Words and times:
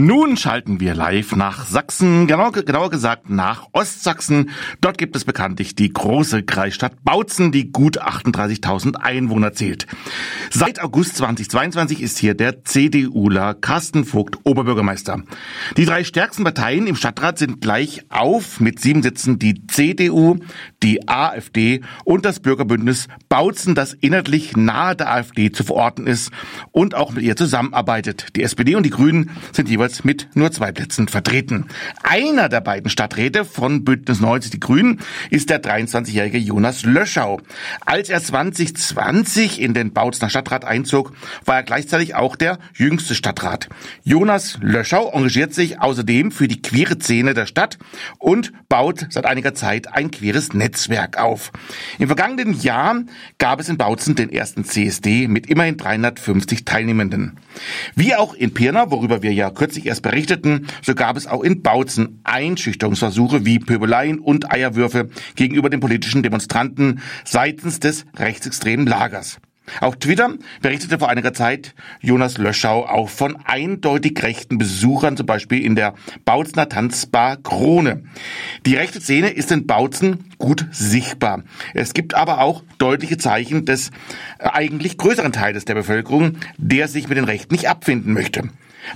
Nun 0.00 0.36
schalten 0.36 0.78
wir 0.78 0.94
live 0.94 1.34
nach 1.34 1.66
Sachsen, 1.66 2.28
genau, 2.28 2.52
genauer 2.52 2.88
gesagt 2.88 3.30
nach 3.30 3.66
Ostsachsen. 3.72 4.50
Dort 4.80 4.96
gibt 4.96 5.16
es 5.16 5.24
bekanntlich 5.24 5.74
die 5.74 5.92
große 5.92 6.44
Kreisstadt 6.44 7.02
Bautzen, 7.02 7.50
die 7.50 7.72
gut 7.72 8.00
38.000 8.00 8.94
Einwohner 8.94 9.54
zählt. 9.54 9.88
Seit 10.50 10.80
August 10.80 11.16
2022 11.16 12.00
ist 12.00 12.16
hier 12.16 12.34
der 12.34 12.62
CDUler 12.62 13.54
Carsten 13.54 14.04
Vogt 14.04 14.38
Oberbürgermeister. 14.44 15.24
Die 15.76 15.84
drei 15.84 16.04
stärksten 16.04 16.44
Parteien 16.44 16.86
im 16.86 16.94
Stadtrat 16.94 17.36
sind 17.36 17.60
gleich 17.60 18.04
auf 18.08 18.60
mit 18.60 18.78
sieben 18.78 19.02
Sitzen 19.02 19.40
die 19.40 19.66
CDU, 19.66 20.36
die 20.80 21.08
AfD 21.08 21.80
und 22.04 22.24
das 22.24 22.38
Bürgerbündnis 22.38 23.08
Bautzen, 23.28 23.74
das 23.74 23.94
inhaltlich 23.94 24.56
nahe 24.56 24.94
der 24.94 25.12
AfD 25.12 25.50
zu 25.50 25.64
verorten 25.64 26.06
ist 26.06 26.30
und 26.70 26.94
auch 26.94 27.10
mit 27.10 27.24
ihr 27.24 27.34
zusammenarbeitet. 27.34 28.36
Die 28.36 28.44
SPD 28.44 28.76
und 28.76 28.86
die 28.86 28.90
Grünen 28.90 29.32
sind 29.52 29.68
jeweils 29.68 29.87
mit 30.04 30.28
nur 30.34 30.52
zwei 30.52 30.72
Plätzen 30.72 31.08
vertreten. 31.08 31.66
Einer 32.02 32.48
der 32.48 32.60
beiden 32.60 32.90
Stadträte 32.90 33.44
von 33.44 33.84
Bündnis 33.84 34.20
90 34.20 34.50
Die 34.50 34.60
Grünen 34.60 35.00
ist 35.30 35.50
der 35.50 35.62
23-jährige 35.62 36.38
Jonas 36.38 36.84
Löschau. 36.84 37.40
Als 37.84 38.10
er 38.10 38.22
2020 38.22 39.60
in 39.60 39.74
den 39.74 39.92
Bautzener 39.92 40.30
Stadtrat 40.30 40.64
einzog, 40.64 41.12
war 41.44 41.56
er 41.56 41.62
gleichzeitig 41.62 42.14
auch 42.14 42.36
der 42.36 42.58
jüngste 42.74 43.14
Stadtrat. 43.14 43.68
Jonas 44.04 44.58
Löschau 44.60 45.10
engagiert 45.12 45.54
sich 45.54 45.80
außerdem 45.80 46.30
für 46.30 46.48
die 46.48 46.60
queere 46.60 46.98
Szene 46.98 47.34
der 47.34 47.46
Stadt 47.46 47.78
und 48.18 48.52
baut 48.68 49.06
seit 49.10 49.24
einiger 49.24 49.54
Zeit 49.54 49.92
ein 49.92 50.10
queeres 50.10 50.52
Netzwerk 50.52 51.18
auf. 51.18 51.52
Im 51.98 52.08
vergangenen 52.08 52.60
Jahr 52.60 53.02
gab 53.38 53.60
es 53.60 53.68
in 53.68 53.78
Bautzen 53.78 54.14
den 54.14 54.30
ersten 54.30 54.64
CSD 54.64 55.28
mit 55.28 55.46
immerhin 55.46 55.76
350 55.76 56.64
Teilnehmenden. 56.64 57.38
Wie 57.94 58.14
auch 58.14 58.34
in 58.34 58.54
Pirna, 58.54 58.90
worüber 58.90 59.22
wir 59.22 59.32
ja 59.32 59.50
kürzlich 59.50 59.77
erst 59.86 60.02
berichteten, 60.02 60.66
so 60.82 60.94
gab 60.94 61.16
es 61.16 61.26
auch 61.26 61.42
in 61.42 61.62
Bautzen 61.62 62.20
Einschüchterungsversuche 62.24 63.44
wie 63.44 63.58
Pöbeleien 63.58 64.18
und 64.18 64.52
Eierwürfe 64.52 65.08
gegenüber 65.34 65.70
den 65.70 65.80
politischen 65.80 66.22
Demonstranten 66.22 67.00
seitens 67.24 67.80
des 67.80 68.04
rechtsextremen 68.16 68.86
Lagers. 68.86 69.38
Auf 69.80 69.96
Twitter 69.96 70.34
berichtete 70.62 70.98
vor 70.98 71.08
einiger 71.08 71.32
Zeit 71.32 71.74
Jonas 72.00 72.38
Löschau 72.38 72.86
auch 72.86 73.08
von 73.08 73.36
eindeutig 73.44 74.22
rechten 74.22 74.58
Besuchern, 74.58 75.16
zum 75.16 75.26
Beispiel 75.26 75.64
in 75.64 75.74
der 75.74 75.94
Bautzner 76.24 76.68
Tanzbar 76.68 77.36
Krone. 77.36 78.04
Die 78.66 78.74
rechte 78.74 79.00
Szene 79.00 79.30
ist 79.30 79.52
in 79.52 79.66
Bautzen 79.66 80.24
gut 80.38 80.66
sichtbar. 80.70 81.42
Es 81.74 81.94
gibt 81.94 82.14
aber 82.14 82.40
auch 82.40 82.62
deutliche 82.78 83.18
Zeichen 83.18 83.64
des 83.64 83.90
äh, 84.38 84.48
eigentlich 84.48 84.98
größeren 84.98 85.32
Teiles 85.32 85.64
der 85.64 85.74
Bevölkerung, 85.74 86.38
der 86.56 86.88
sich 86.88 87.08
mit 87.08 87.18
den 87.18 87.24
Rechten 87.24 87.54
nicht 87.54 87.68
abfinden 87.68 88.12
möchte. 88.12 88.48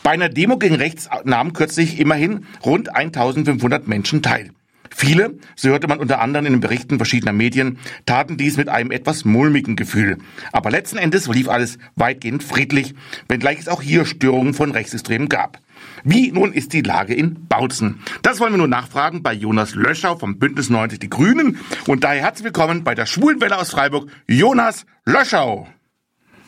Bei 0.03 0.11
einer 0.11 0.29
Demo 0.29 0.59
gegen 0.59 0.75
rechts 0.75 1.09
nahmen 1.25 1.53
kürzlich 1.53 1.99
immerhin 1.99 2.47
rund 2.65 2.95
1500 2.95 3.87
Menschen 3.87 4.23
teil. 4.23 4.51
Viele, 4.95 5.35
so 5.57 5.71
hörte 5.71 5.89
man 5.89 5.99
unter 5.99 6.21
anderem 6.21 6.47
in 6.47 6.53
den 6.53 6.61
Berichten 6.61 6.99
verschiedener 6.99 7.33
Medien, 7.33 7.79
taten 8.05 8.37
dies 8.37 8.57
mit 8.57 8.69
einem 8.69 8.91
etwas 8.91 9.25
mulmigen 9.25 9.75
Gefühl. 9.75 10.19
Aber 10.53 10.71
letzten 10.71 10.99
Endes 10.99 11.27
lief 11.29 11.49
alles 11.49 11.79
weitgehend 11.97 12.43
friedlich, 12.43 12.95
wenngleich 13.29 13.59
es 13.59 13.69
auch 13.69 13.83
hier 13.83 14.05
Störungen 14.05 14.55
von 14.55 14.71
Rechtsextremen 14.71 15.29
gab. 15.29 15.59
Wie 16.05 16.31
nun 16.31 16.53
ist 16.53 16.73
die 16.73 16.83
Lage 16.83 17.15
in 17.15 17.47
Bautzen? 17.49 18.01
Das 18.23 18.39
wollen 18.39 18.53
wir 18.53 18.59
nun 18.59 18.71
nachfragen 18.71 19.23
bei 19.23 19.33
Jonas 19.33 19.75
Löschau 19.75 20.17
vom 20.17 20.39
Bündnis 20.39 20.71
90 20.71 20.99
Die 21.01 21.11
Grünen. 21.11 21.59
Und 21.87 22.05
daher 22.05 22.23
herzlich 22.23 22.45
willkommen 22.45 22.85
bei 22.85 22.95
der 22.95 23.07
Schwulenwelle 23.07 23.59
aus 23.59 23.71
Freiburg, 23.71 24.09
Jonas 24.29 24.87
Löschau. 25.05 25.69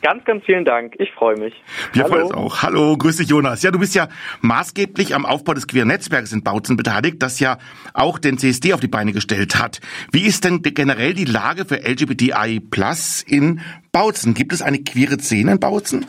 Ganz, 0.05 0.23
ganz 0.27 0.45
vielen 0.45 0.67
Dank. 0.67 0.97
Ich 0.99 1.11
freue 1.13 1.39
mich. 1.39 1.55
Wir 1.95 2.05
freuen 2.05 2.25
uns 2.25 2.35
auch. 2.35 2.63
Hallo, 2.63 2.95
grüß 2.95 3.17
dich, 3.17 3.29
Jonas. 3.31 3.63
Ja, 3.63 3.71
du 3.71 3.79
bist 3.79 3.95
ja 3.95 4.09
maßgeblich 4.43 5.15
am 5.15 5.25
Aufbau 5.25 5.55
des 5.55 5.67
queeren 5.67 5.89
Netzwerks 5.89 6.31
in 6.31 6.43
Bautzen 6.43 6.77
beteiligt, 6.77 7.23
das 7.23 7.41
ja 7.41 7.57
auch 7.95 8.19
den 8.19 8.37
CSD 8.37 8.75
auf 8.75 8.81
die 8.81 8.87
Beine 8.87 9.15
gestellt 9.15 9.59
hat. 9.59 9.81
Wie 10.13 10.27
ist 10.27 10.45
denn 10.45 10.61
generell 10.61 11.15
die 11.15 11.25
Lage 11.25 11.65
für 11.65 11.77
LGBTI 11.77 12.61
Plus 12.61 13.23
in 13.23 13.63
Bautzen? 13.93 14.35
Gibt 14.35 14.53
es 14.53 14.61
eine 14.61 14.81
queere 14.81 15.19
Szene 15.19 15.53
in 15.53 15.59
Bautzen? 15.61 16.05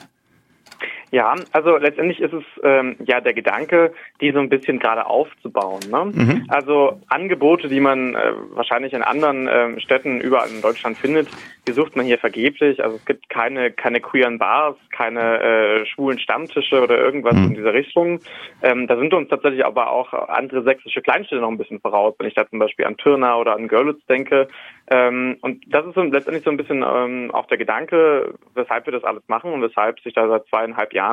Ja, 1.16 1.34
also 1.54 1.78
letztendlich 1.78 2.20
ist 2.20 2.34
es 2.34 2.44
ähm, 2.62 2.98
ja 3.06 3.22
der 3.22 3.34
Gedanke, 3.34 3.94
die 4.20 4.34
so 4.34 4.40
ein 4.40 4.50
bisschen 4.50 4.80
gerade 4.80 5.06
aufzubauen. 5.06 5.80
Ne? 5.90 6.12
Mhm. 6.14 6.46
Also 6.50 7.00
Angebote, 7.08 7.70
die 7.70 7.80
man 7.80 8.16
äh, 8.16 8.34
wahrscheinlich 8.50 8.92
in 8.92 9.02
anderen 9.02 9.48
ähm, 9.50 9.80
Städten 9.80 10.20
überall 10.20 10.50
in 10.50 10.62
Deutschland 10.62 10.98
findet, 10.98 11.30
die 11.70 11.72
sucht 11.72 11.96
man 11.96 12.06
hier 12.06 12.18
vergeblich. 12.18 12.84
Also 12.84 12.98
es 12.98 13.06
gibt 13.06 13.30
keine 13.30 13.72
keine 13.72 14.02
queeren 14.02 14.40
Bars, 14.40 14.76
keine 14.92 15.40
äh, 15.40 15.86
schwulen 15.86 16.20
Stammtische 16.20 16.84
oder 16.84 16.98
irgendwas 16.98 17.36
mhm. 17.38 17.46
in 17.46 17.54
dieser 17.54 17.74
Richtung. 17.74 18.20
Ähm, 18.62 18.86
da 18.88 18.98
sind 18.98 19.14
uns 19.14 19.30
tatsächlich 19.30 19.66
aber 19.66 19.92
auch 19.92 20.12
andere 20.12 20.64
sächsische 20.64 21.02
Kleinstädte 21.02 21.40
noch 21.40 21.50
ein 21.50 21.58
bisschen 21.58 21.80
voraus, 21.80 22.16
wenn 22.20 22.28
ich 22.28 22.36
da 22.36 22.46
zum 22.50 22.60
Beispiel 22.60 22.84
an 22.84 22.98
Pirna 22.98 23.38
oder 23.38 23.54
an 23.56 23.70
Görlitz 23.70 24.06
denke. 24.08 24.50
Ähm, 24.92 25.38
und 25.42 25.64
das 25.68 25.86
ist 25.86 25.96
so, 25.96 26.04
letztendlich 26.04 26.44
so 26.44 26.52
ein 26.52 26.58
bisschen 26.58 26.84
ähm, 26.86 27.32
auch 27.32 27.48
der 27.48 27.58
Gedanke, 27.58 28.34
weshalb 28.54 28.86
wir 28.86 28.94
das 28.94 29.06
alles 29.06 29.24
machen 29.28 29.54
und 29.54 29.62
weshalb 29.62 30.00
sich 30.02 30.14
da 30.14 30.28
seit 30.28 30.46
zweieinhalb 30.48 30.94
Jahren 30.94 31.05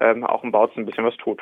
ähm, 0.00 0.24
auch 0.24 0.44
im 0.44 0.52
Bautzen 0.52 0.80
ein 0.80 0.86
bisschen 0.86 1.04
was 1.04 1.16
tut. 1.16 1.40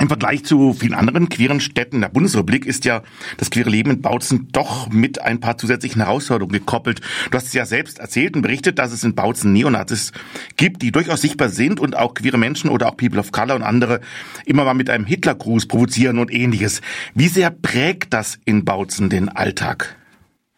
Im 0.00 0.06
Vergleich 0.06 0.44
zu 0.44 0.74
vielen 0.74 0.94
anderen 0.94 1.28
queeren 1.28 1.58
Städten 1.58 2.00
der 2.00 2.08
Bundesrepublik 2.08 2.66
ist 2.66 2.84
ja 2.84 3.02
das 3.36 3.50
queere 3.50 3.68
Leben 3.68 3.90
in 3.90 4.00
Bautzen 4.00 4.48
doch 4.52 4.88
mit 4.90 5.20
ein 5.20 5.40
paar 5.40 5.58
zusätzlichen 5.58 6.00
Herausforderungen 6.00 6.52
gekoppelt. 6.52 7.00
Du 7.30 7.36
hast 7.36 7.46
es 7.46 7.52
ja 7.52 7.66
selbst 7.66 7.98
erzählt 7.98 8.36
und 8.36 8.42
berichtet, 8.42 8.78
dass 8.78 8.92
es 8.92 9.02
in 9.02 9.16
Bautzen 9.16 9.52
Neonazis 9.52 10.12
gibt, 10.56 10.82
die 10.82 10.92
durchaus 10.92 11.20
sichtbar 11.20 11.48
sind 11.48 11.80
und 11.80 11.96
auch 11.96 12.14
queere 12.14 12.38
Menschen 12.38 12.70
oder 12.70 12.88
auch 12.88 12.96
People 12.96 13.18
of 13.18 13.32
Color 13.32 13.56
und 13.56 13.62
andere 13.64 14.00
immer 14.46 14.64
mal 14.64 14.74
mit 14.74 14.88
einem 14.88 15.04
Hitlergruß 15.04 15.66
provozieren 15.66 16.18
und 16.18 16.32
ähnliches. 16.32 16.80
Wie 17.14 17.28
sehr 17.28 17.50
prägt 17.50 18.14
das 18.14 18.38
in 18.44 18.64
Bautzen 18.64 19.10
den 19.10 19.28
Alltag? 19.28 19.96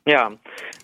Ja, 0.05 0.33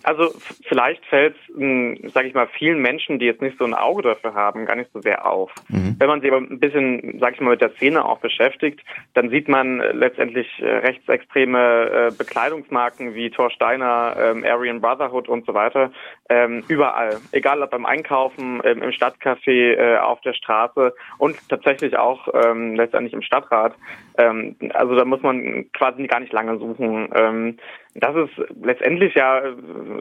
also 0.03 0.33
vielleicht 0.67 1.05
fällt 1.05 1.35
es, 1.35 1.55
hm, 1.55 2.09
sage 2.13 2.27
ich 2.27 2.33
mal, 2.33 2.47
vielen 2.47 2.81
Menschen, 2.81 3.19
die 3.19 3.25
jetzt 3.25 3.41
nicht 3.41 3.57
so 3.57 3.65
ein 3.65 3.73
Auge 3.73 4.03
dafür 4.03 4.33
haben, 4.33 4.65
gar 4.65 4.75
nicht 4.75 4.91
so 4.93 5.01
sehr 5.01 5.25
auf. 5.25 5.51
Mhm. 5.69 5.95
Wenn 5.99 6.07
man 6.07 6.21
sich 6.21 6.31
aber 6.31 6.41
ein 6.41 6.59
bisschen, 6.59 7.19
sage 7.19 7.35
ich 7.35 7.41
mal, 7.41 7.51
mit 7.51 7.61
der 7.61 7.71
Szene 7.71 8.05
auch 8.05 8.19
beschäftigt, 8.19 8.81
dann 9.13 9.29
sieht 9.29 9.47
man 9.47 9.79
äh, 9.79 9.91
letztendlich 9.91 10.47
äh, 10.59 10.65
rechtsextreme 10.65 12.09
äh, 12.09 12.11
Bekleidungsmarken 12.17 13.15
wie 13.15 13.29
Thor 13.29 13.51
Steiner, 13.51 14.15
ähm, 14.19 14.43
Aryan 14.43 14.81
Brotherhood 14.81 15.27
und 15.27 15.45
so 15.45 15.53
weiter 15.53 15.91
ähm, 16.29 16.63
überall. 16.67 17.17
Egal 17.31 17.61
ob 17.61 17.71
beim 17.71 17.85
Einkaufen, 17.85 18.61
ähm, 18.63 18.81
im 18.81 18.91
Stadtcafé, 18.91 19.75
äh, 19.75 19.97
auf 19.97 20.21
der 20.21 20.33
Straße 20.33 20.93
und 21.17 21.37
tatsächlich 21.49 21.97
auch 21.97 22.27
ähm, 22.33 22.75
letztendlich 22.75 23.13
im 23.13 23.21
Stadtrat. 23.21 23.75
Ähm, 24.17 24.55
also 24.73 24.95
da 24.95 25.05
muss 25.05 25.21
man 25.21 25.71
quasi 25.73 26.07
gar 26.07 26.19
nicht 26.19 26.33
lange 26.33 26.57
suchen. 26.57 27.09
Ähm, 27.15 27.57
das 27.99 28.15
ist 28.15 28.31
letztendlich 28.61 29.15
ja, 29.15 29.41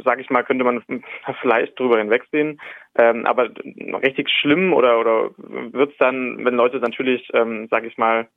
sage 0.04 0.22
ich 0.22 0.30
mal, 0.30 0.42
könnte 0.42 0.64
man 0.64 0.82
vielleicht 1.40 1.78
drüber 1.78 1.98
hinwegsehen. 1.98 2.60
Ähm, 2.96 3.26
aber 3.26 3.50
richtig 4.02 4.30
schlimm 4.30 4.72
oder 4.72 4.98
oder 4.98 5.30
wird's 5.36 5.96
dann, 5.98 6.44
wenn 6.44 6.54
Leute 6.54 6.78
natürlich, 6.78 7.28
ähm, 7.34 7.68
sage 7.70 7.86
ich 7.86 7.98
mal, 7.98 8.28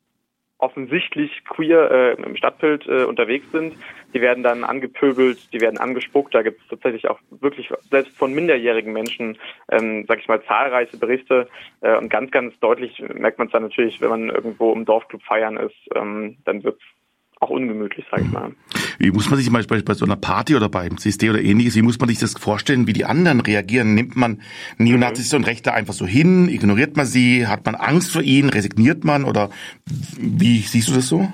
offensichtlich 0.60 1.44
queer 1.46 1.90
äh, 1.90 2.22
im 2.22 2.36
Stadtbild 2.36 2.86
äh, 2.86 3.06
unterwegs 3.06 3.50
sind. 3.52 3.76
Die 4.14 4.22
werden 4.22 4.44
dann 4.44 4.66
angepöbelt, 4.66 5.52
die 5.54 5.62
werden 5.62 5.78
angespuckt. 5.78 6.36
Da 6.36 6.42
gibt 6.42 6.62
es 6.62 6.68
tatsächlich 6.68 7.08
auch 7.10 7.20
wirklich 7.30 7.70
selbst 7.90 8.18
von 8.18 8.34
minderjährigen 8.34 8.92
Menschen, 8.92 9.38
ähm, 9.72 10.06
sag 10.08 10.20
ich 10.20 10.28
mal, 10.28 10.44
zahlreiche 10.44 10.98
Berichte. 10.98 11.48
Äh, 11.82 11.98
und 11.98 12.10
ganz, 12.10 12.30
ganz 12.32 12.60
deutlich 12.60 13.02
merkt 13.14 13.38
man 13.38 13.48
es 13.48 13.54
dann 13.54 13.64
natürlich, 13.64 14.02
wenn 14.02 14.10
man 14.10 14.30
irgendwo 14.30 14.74
im 14.74 14.84
Dorfclub 14.84 15.24
feiern 15.24 15.56
ist, 15.56 15.78
ähm, 15.96 16.38
dann 16.44 16.64
wird 16.64 16.82
auch 17.40 17.50
ungemütlich, 17.50 18.06
sag 18.12 18.22
ich 18.22 18.32
mal. 18.32 18.52
Wie 18.98 19.12
muss 19.12 19.30
man 19.30 19.38
sich 19.38 19.46
zum 19.46 19.54
Beispiel 19.54 19.82
bei 19.82 19.94
so 19.94 20.06
einer 20.06 20.18
Party 20.18 20.56
oder 20.56 20.68
beim 20.68 20.98
CSD 20.98 21.30
oder 21.30 21.42
ähnliches, 21.42 21.76
wie 21.76 21.82
muss 21.82 22.00
man 22.00 22.10
sich 22.10 22.20
das 22.20 22.38
vorstellen, 22.38 22.86
wie 22.86 22.94
die 22.94 23.06
anderen 23.06 23.40
reagieren? 23.40 23.96
Nimmt 23.96 24.18
man 24.18 24.42
Neonazis 24.78 25.32
mhm. 25.32 25.38
und 25.38 25.48
Rechte 25.48 25.74
einfach 25.74 25.94
so 25.94 26.06
hin? 26.06 26.50
Ignoriert 26.50 26.98
man 26.98 27.06
sie? 27.06 27.48
Hat 27.48 27.66
man 27.66 27.76
Angst 27.76 28.12
vor 28.12 28.22
ihnen? 28.22 28.50
Resigniert 28.50 29.06
man? 29.06 29.24
Oder 29.24 29.50
wie 30.18 30.60
siehst 30.60 30.90
du 30.90 30.94
das 30.94 31.08
so? 31.08 31.32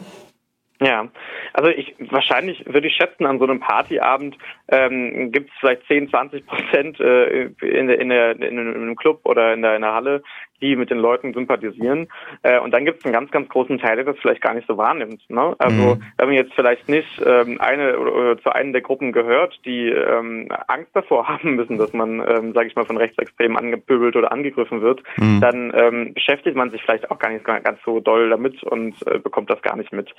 Ja, 0.80 1.10
also 1.54 1.70
ich 1.70 1.96
wahrscheinlich 2.12 2.66
würde 2.68 2.88
ich 2.88 2.96
schätzen, 2.96 3.26
an 3.26 3.40
so 3.40 3.46
einem 3.46 3.60
Partyabend 3.60 4.38
ähm, 4.68 5.32
gibt 5.32 5.50
es 5.50 5.56
vielleicht 5.60 5.86
10, 5.88 6.10
20 6.10 6.46
Prozent 6.46 7.00
äh, 7.00 7.46
in, 7.62 7.90
in, 7.90 8.10
der, 8.10 8.32
in, 8.42 8.60
einem 8.60 8.96
Club 8.96 9.22
oder 9.24 9.54
in 9.54 9.62
der, 9.62 9.76
in 9.76 9.82
der 9.82 9.94
Halle, 9.94 10.24
die 10.62 10.76
mit 10.76 10.90
den 10.90 10.98
Leuten 10.98 11.34
sympathisieren. 11.34 12.08
Äh, 12.44 12.60
und 12.60 12.72
dann 12.72 12.86
gibt 12.86 13.00
es 13.00 13.06
einen 13.06 13.14
ganz, 13.14 13.30
ganz 13.32 13.50
großen 13.50 13.78
Teil, 13.78 13.98
der 13.98 14.06
das 14.06 14.18
vielleicht 14.20 14.42
gar 14.42 14.54
nicht 14.54 14.68
so 14.68 14.78
wahrnimmt. 14.78 15.22
Ne? 15.30 15.56
Also 15.60 15.96
mhm. 15.96 16.04
wenn 16.18 16.28
man 16.28 16.36
jetzt 16.36 16.54
vielleicht 16.54 16.90
nicht 16.90 17.22
ähm, 17.26 17.60
eine 17.60 18.00
oder, 18.00 18.42
zu 18.42 18.52
einem 18.52 18.74
der 18.74 18.82
Gruppen 18.82 19.12
gehört, 19.12 19.60
die 19.66 19.90
ähm, 19.90 20.48
Angst 20.68 20.96
davor 20.96 21.28
haben 21.28 21.56
müssen, 21.56 21.78
dass 21.78 21.94
man, 21.94 22.20
ähm, 22.28 22.54
sage 22.54 22.68
ich 22.68 22.76
mal, 22.76 22.86
von 22.86 22.98
Rechtsextremen 22.98 23.58
angepöbelt 23.58 24.16
oder 24.16 24.32
angegriffen 24.32 24.82
wird, 24.82 25.04
mhm. 25.18 25.42
dann 25.42 25.74
ähm, 25.76 26.14
beschäftigt 26.14 26.56
man 26.56 26.72
sich 26.72 26.82
vielleicht 26.82 27.12
auch 27.12 27.20
gar 27.20 27.30
nicht 27.32 27.46
ganz 27.46 27.80
so 27.86 28.00
doll 28.00 28.30
damit 28.30 28.64
und 28.64 28.96
äh, 29.08 29.20
bekommt 29.20 29.50
das 29.50 29.62
gar 29.62 29.76
nicht 29.76 29.92
mit. 29.92 30.14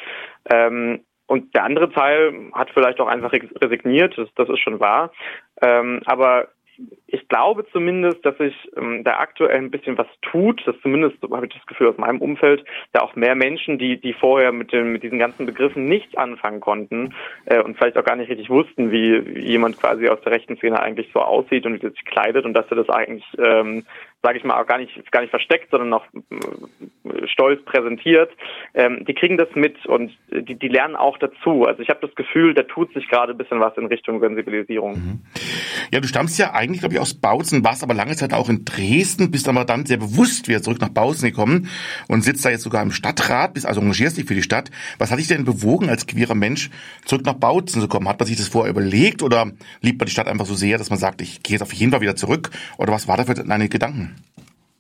Ähm, 0.52 1.00
und 1.28 1.54
der 1.56 1.64
andere 1.64 1.90
Teil 1.90 2.32
hat 2.52 2.70
vielleicht 2.70 3.00
auch 3.00 3.08
einfach 3.08 3.32
resigniert, 3.32 4.16
das, 4.16 4.28
das 4.36 4.48
ist 4.48 4.60
schon 4.60 4.80
wahr. 4.80 5.12
Ähm, 5.62 6.02
aber 6.06 6.48
ich 7.06 7.28
glaube 7.28 7.66
zumindest, 7.72 8.24
dass 8.24 8.36
sich 8.38 8.54
ähm, 8.76 9.02
da 9.04 9.18
aktuell 9.18 9.56
ein 9.56 9.70
bisschen 9.70 9.96
was 9.96 10.06
tut. 10.22 10.62
Das 10.66 10.76
zumindest 10.82 11.16
habe 11.22 11.46
ich 11.46 11.54
das 11.54 11.66
Gefühl 11.66 11.88
aus 11.88 11.96
meinem 11.96 12.20
Umfeld, 12.20 12.64
da 12.92 13.00
auch 13.00 13.16
mehr 13.16 13.34
Menschen, 13.34 13.78
die 13.78 14.00
die 14.00 14.12
vorher 14.12 14.52
mit 14.52 14.72
den 14.72 14.92
mit 14.92 15.02
diesen 15.02 15.18
ganzen 15.18 15.46
Begriffen 15.46 15.88
nichts 15.88 16.16
anfangen 16.16 16.60
konnten 16.60 17.14
äh, 17.46 17.62
und 17.62 17.76
vielleicht 17.76 17.96
auch 17.96 18.04
gar 18.04 18.16
nicht 18.16 18.28
richtig 18.28 18.50
wussten, 18.50 18.90
wie, 18.90 19.36
wie 19.36 19.46
jemand 19.46 19.78
quasi 19.78 20.08
aus 20.08 20.20
der 20.22 20.32
rechten 20.32 20.56
Szene 20.56 20.80
eigentlich 20.80 21.10
so 21.12 21.20
aussieht 21.20 21.66
und 21.66 21.80
wie 21.80 21.86
er 21.86 21.90
sich 21.90 22.04
kleidet 22.04 22.44
und 22.44 22.54
dass 22.54 22.66
er 22.70 22.76
das 22.76 22.88
eigentlich 22.88 23.24
ähm, 23.38 23.84
sage 24.22 24.38
ich 24.38 24.44
mal, 24.44 24.60
auch 24.60 24.66
gar 24.66 24.78
nicht, 24.78 25.12
gar 25.12 25.20
nicht 25.20 25.30
versteckt, 25.30 25.70
sondern 25.70 25.88
noch 25.88 26.04
äh, 26.12 27.26
stolz 27.28 27.64
präsentiert, 27.64 28.30
ähm, 28.74 29.04
die 29.04 29.14
kriegen 29.14 29.36
das 29.36 29.48
mit 29.54 29.84
und 29.86 30.12
die, 30.30 30.56
die 30.56 30.68
lernen 30.68 30.96
auch 30.96 31.18
dazu. 31.18 31.64
Also 31.64 31.82
ich 31.82 31.88
habe 31.90 32.00
das 32.04 32.14
Gefühl, 32.14 32.54
da 32.54 32.62
tut 32.62 32.92
sich 32.94 33.08
gerade 33.08 33.32
ein 33.32 33.38
bisschen 33.38 33.60
was 33.60 33.76
in 33.76 33.86
Richtung 33.86 34.20
Sensibilisierung. 34.20 34.92
Mhm. 34.92 35.20
Ja, 35.92 36.00
du 36.00 36.08
stammst 36.08 36.38
ja 36.38 36.52
eigentlich, 36.54 36.80
glaube 36.80 36.94
ich, 36.94 37.00
aus 37.00 37.14
Bautzen, 37.14 37.64
warst 37.64 37.82
aber 37.82 37.94
lange 37.94 38.16
Zeit 38.16 38.32
auch 38.32 38.48
in 38.48 38.64
Dresden, 38.64 39.30
bist 39.30 39.48
aber 39.48 39.64
dann 39.64 39.86
sehr 39.86 39.98
bewusst 39.98 40.48
wieder 40.48 40.62
zurück 40.62 40.80
nach 40.80 40.88
Bautzen 40.88 41.28
gekommen 41.28 41.69
und 42.08 42.22
sitzt 42.22 42.44
da 42.44 42.50
jetzt 42.50 42.62
sogar 42.62 42.82
im 42.82 42.90
Stadtrat, 42.90 43.54
bist 43.54 43.66
also 43.66 43.80
engagierst 43.80 44.19
dich 44.19 44.26
für 44.26 44.34
die 44.34 44.42
Stadt. 44.42 44.70
Was 44.98 45.12
hat 45.12 45.19
dich 45.19 45.28
denn 45.28 45.44
bewogen, 45.44 45.88
als 45.88 46.06
queerer 46.06 46.34
Mensch 46.34 46.70
zurück 47.04 47.24
nach 47.24 47.34
Bautzen 47.34 47.80
zu 47.80 47.88
kommen? 47.88 48.08
Hat 48.08 48.19
man 48.19 48.26
sich 48.26 48.36
das 48.36 48.48
vorher 48.48 48.70
überlegt 48.70 49.22
oder 49.22 49.52
liebt 49.82 50.00
man 50.00 50.06
die 50.06 50.12
Stadt 50.12 50.26
einfach 50.26 50.46
so 50.46 50.54
sehr, 50.54 50.78
dass 50.78 50.90
man 50.90 50.98
sagt, 50.98 51.20
ich 51.20 51.42
gehe 51.42 51.54
jetzt 51.54 51.62
auf 51.62 51.72
jeden 51.72 51.92
Fall 51.92 52.00
wieder 52.00 52.16
zurück? 52.16 52.50
Oder 52.78 52.92
was 52.92 53.06
war 53.06 53.16
da 53.16 53.24
für 53.24 53.34
deine 53.34 53.69
Gedanken? 53.69 54.06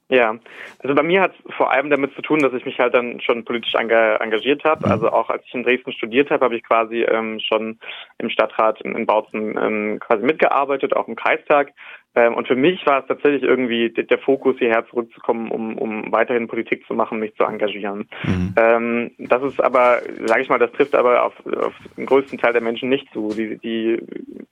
Ja, 0.08 0.38
also 0.78 0.94
bei 0.94 1.02
mir 1.02 1.20
hat 1.20 1.32
es 1.34 1.54
vor 1.56 1.72
allem 1.72 1.90
damit 1.90 2.14
zu 2.14 2.22
tun, 2.22 2.40
dass 2.40 2.52
ich 2.52 2.64
mich 2.64 2.78
halt 2.78 2.94
dann 2.94 3.20
schon 3.20 3.44
politisch 3.44 3.74
engagiert 3.74 4.62
habe. 4.62 4.86
Mhm. 4.86 4.92
Also 4.92 5.10
auch 5.10 5.30
als 5.30 5.42
ich 5.46 5.54
in 5.54 5.64
Dresden 5.64 5.92
studiert 5.92 6.30
habe, 6.30 6.44
habe 6.44 6.56
ich 6.56 6.62
quasi 6.62 7.02
ähm, 7.02 7.40
schon 7.40 7.80
im 8.18 8.30
Stadtrat 8.30 8.80
in, 8.82 8.94
in 8.94 9.04
Bautzen 9.04 9.58
ähm, 9.58 9.98
quasi 9.98 10.24
mitgearbeitet, 10.24 10.94
auch 10.94 11.08
im 11.08 11.16
Kreistag. 11.16 11.72
Ähm, 12.16 12.34
und 12.34 12.48
für 12.48 12.56
mich 12.56 12.84
war 12.86 13.00
es 13.00 13.06
tatsächlich 13.06 13.42
irgendwie 13.42 13.90
der 13.90 14.18
Fokus, 14.18 14.56
hierher 14.58 14.86
zurückzukommen, 14.88 15.50
um, 15.50 15.76
um 15.76 16.10
weiterhin 16.10 16.48
Politik 16.48 16.86
zu 16.86 16.94
machen, 16.94 17.18
mich 17.18 17.34
zu 17.36 17.44
engagieren. 17.44 18.08
Mhm. 18.24 18.54
Ähm, 18.56 19.10
das 19.18 19.42
ist 19.42 19.62
aber, 19.62 20.00
sage 20.24 20.42
ich 20.42 20.48
mal, 20.48 20.58
das 20.58 20.72
trifft 20.72 20.94
aber 20.94 21.24
auf, 21.24 21.34
auf 21.46 21.74
den 21.96 22.06
größten 22.06 22.38
Teil 22.38 22.54
der 22.54 22.62
Menschen 22.62 22.88
nicht 22.88 23.12
zu. 23.12 23.28
Die, 23.36 23.58
die 23.58 24.00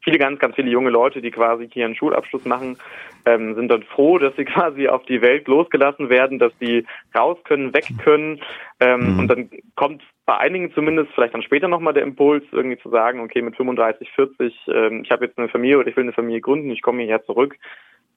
viele, 0.02 0.18
ganz, 0.18 0.38
ganz 0.38 0.54
viele 0.54 0.70
junge 0.70 0.90
Leute, 0.90 1.22
die 1.22 1.30
quasi 1.30 1.68
hier 1.72 1.86
einen 1.86 1.96
Schulabschluss 1.96 2.44
machen, 2.44 2.76
ähm, 3.24 3.54
sind 3.54 3.68
dann 3.68 3.82
froh, 3.82 4.18
dass 4.18 4.36
sie 4.36 4.44
quasi 4.44 4.88
auf 4.88 5.02
die 5.06 5.22
Welt 5.22 5.48
losgelassen 5.48 6.10
werden, 6.10 6.38
dass 6.38 6.52
sie 6.60 6.84
raus 7.16 7.38
können, 7.44 7.72
weg 7.72 7.86
können. 8.02 8.40
Ähm, 8.80 9.14
mhm. 9.14 9.18
Und 9.20 9.28
dann 9.28 9.50
kommt 9.74 10.02
bei 10.26 10.38
einigen 10.38 10.72
zumindest 10.72 11.12
vielleicht 11.14 11.34
dann 11.34 11.42
später 11.42 11.68
nochmal 11.68 11.92
der 11.92 12.02
Impuls, 12.02 12.44
irgendwie 12.52 12.78
zu 12.78 12.88
sagen, 12.88 13.20
okay, 13.20 13.42
mit 13.42 13.56
35, 13.56 14.10
40, 14.12 14.54
ähm, 14.68 15.02
ich 15.04 15.10
habe 15.10 15.26
jetzt 15.26 15.38
eine 15.38 15.48
Familie 15.48 15.78
oder 15.78 15.88
ich 15.88 15.96
will 15.96 16.04
eine 16.04 16.12
Familie 16.12 16.40
gründen, 16.40 16.70
ich 16.70 16.82
komme 16.82 17.02
hierher 17.02 17.24
zurück. 17.24 17.56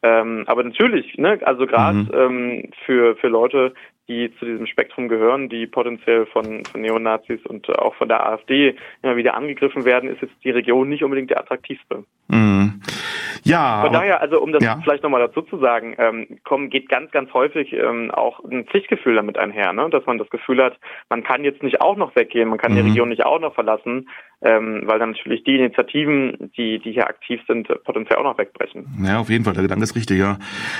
Ähm, 0.03 0.43
aber 0.45 0.63
natürlich, 0.63 1.17
ne, 1.17 1.39
also 1.43 1.65
gerade 1.65 1.97
mhm. 1.97 2.09
ähm, 2.13 2.71
für, 2.85 3.15
für 3.17 3.27
Leute, 3.27 3.73
die 4.07 4.31
zu 4.37 4.45
diesem 4.45 4.67
Spektrum 4.67 5.09
gehören, 5.09 5.49
die 5.49 5.67
potenziell 5.67 6.27
von, 6.27 6.63
von 6.65 6.81
Neonazis 6.81 7.45
und 7.45 7.67
auch 7.77 7.95
von 7.95 8.07
der 8.07 8.25
AfD 8.25 8.75
immer 9.01 9.17
wieder 9.17 9.33
angegriffen 9.33 9.85
werden, 9.85 10.09
ist 10.09 10.21
jetzt 10.21 10.35
die 10.43 10.51
Region 10.51 10.87
nicht 10.87 11.03
unbedingt 11.03 11.31
der 11.31 11.39
attraktivste. 11.39 12.05
Mhm. 12.29 12.76
Ja. 13.47 13.81
Von 13.81 13.93
daher, 13.93 14.21
also 14.21 14.41
um 14.41 14.51
das 14.51 14.63
ja. 14.63 14.79
vielleicht 14.83 15.03
nochmal 15.03 15.21
dazu 15.21 15.41
zu 15.41 15.57
sagen, 15.59 15.95
ähm, 15.97 16.39
kommen 16.43 16.69
geht 16.69 16.89
ganz, 16.89 17.11
ganz 17.11 17.33
häufig 17.33 17.73
ähm, 17.73 18.11
auch 18.11 18.43
ein 18.43 18.65
Pflichtgefühl 18.65 19.15
damit 19.15 19.37
einher, 19.37 19.73
ne? 19.73 19.89
dass 19.89 20.05
man 20.05 20.17
das 20.17 20.29
Gefühl 20.29 20.63
hat, 20.63 20.77
man 21.09 21.23
kann 21.23 21.43
jetzt 21.43 21.63
nicht 21.63 21.81
auch 21.81 21.95
noch 21.95 22.15
weggehen, 22.15 22.49
man 22.49 22.57
kann 22.57 22.73
mhm. 22.73 22.77
die 22.77 22.81
Region 22.89 23.09
nicht 23.09 23.25
auch 23.25 23.39
noch 23.39 23.53
verlassen, 23.53 24.09
ähm, 24.41 24.83
weil 24.85 24.99
dann 24.99 25.11
natürlich 25.11 25.43
die 25.43 25.55
Initiativen, 25.55 26.51
die, 26.57 26.79
die 26.79 26.91
hier 26.91 27.07
aktiv 27.07 27.41
sind, 27.47 27.67
potenziell 27.83 28.19
auch 28.19 28.23
noch 28.23 28.37
wegbrechen. 28.37 28.85
Ja, 29.03 29.19
auf 29.19 29.29
jeden 29.29 29.43
Fall, 29.45 29.53
der 29.53 29.63
Gedanke 29.63 29.83
ist 29.83 29.95
richtig, 29.95 30.19
ja. 30.19 30.37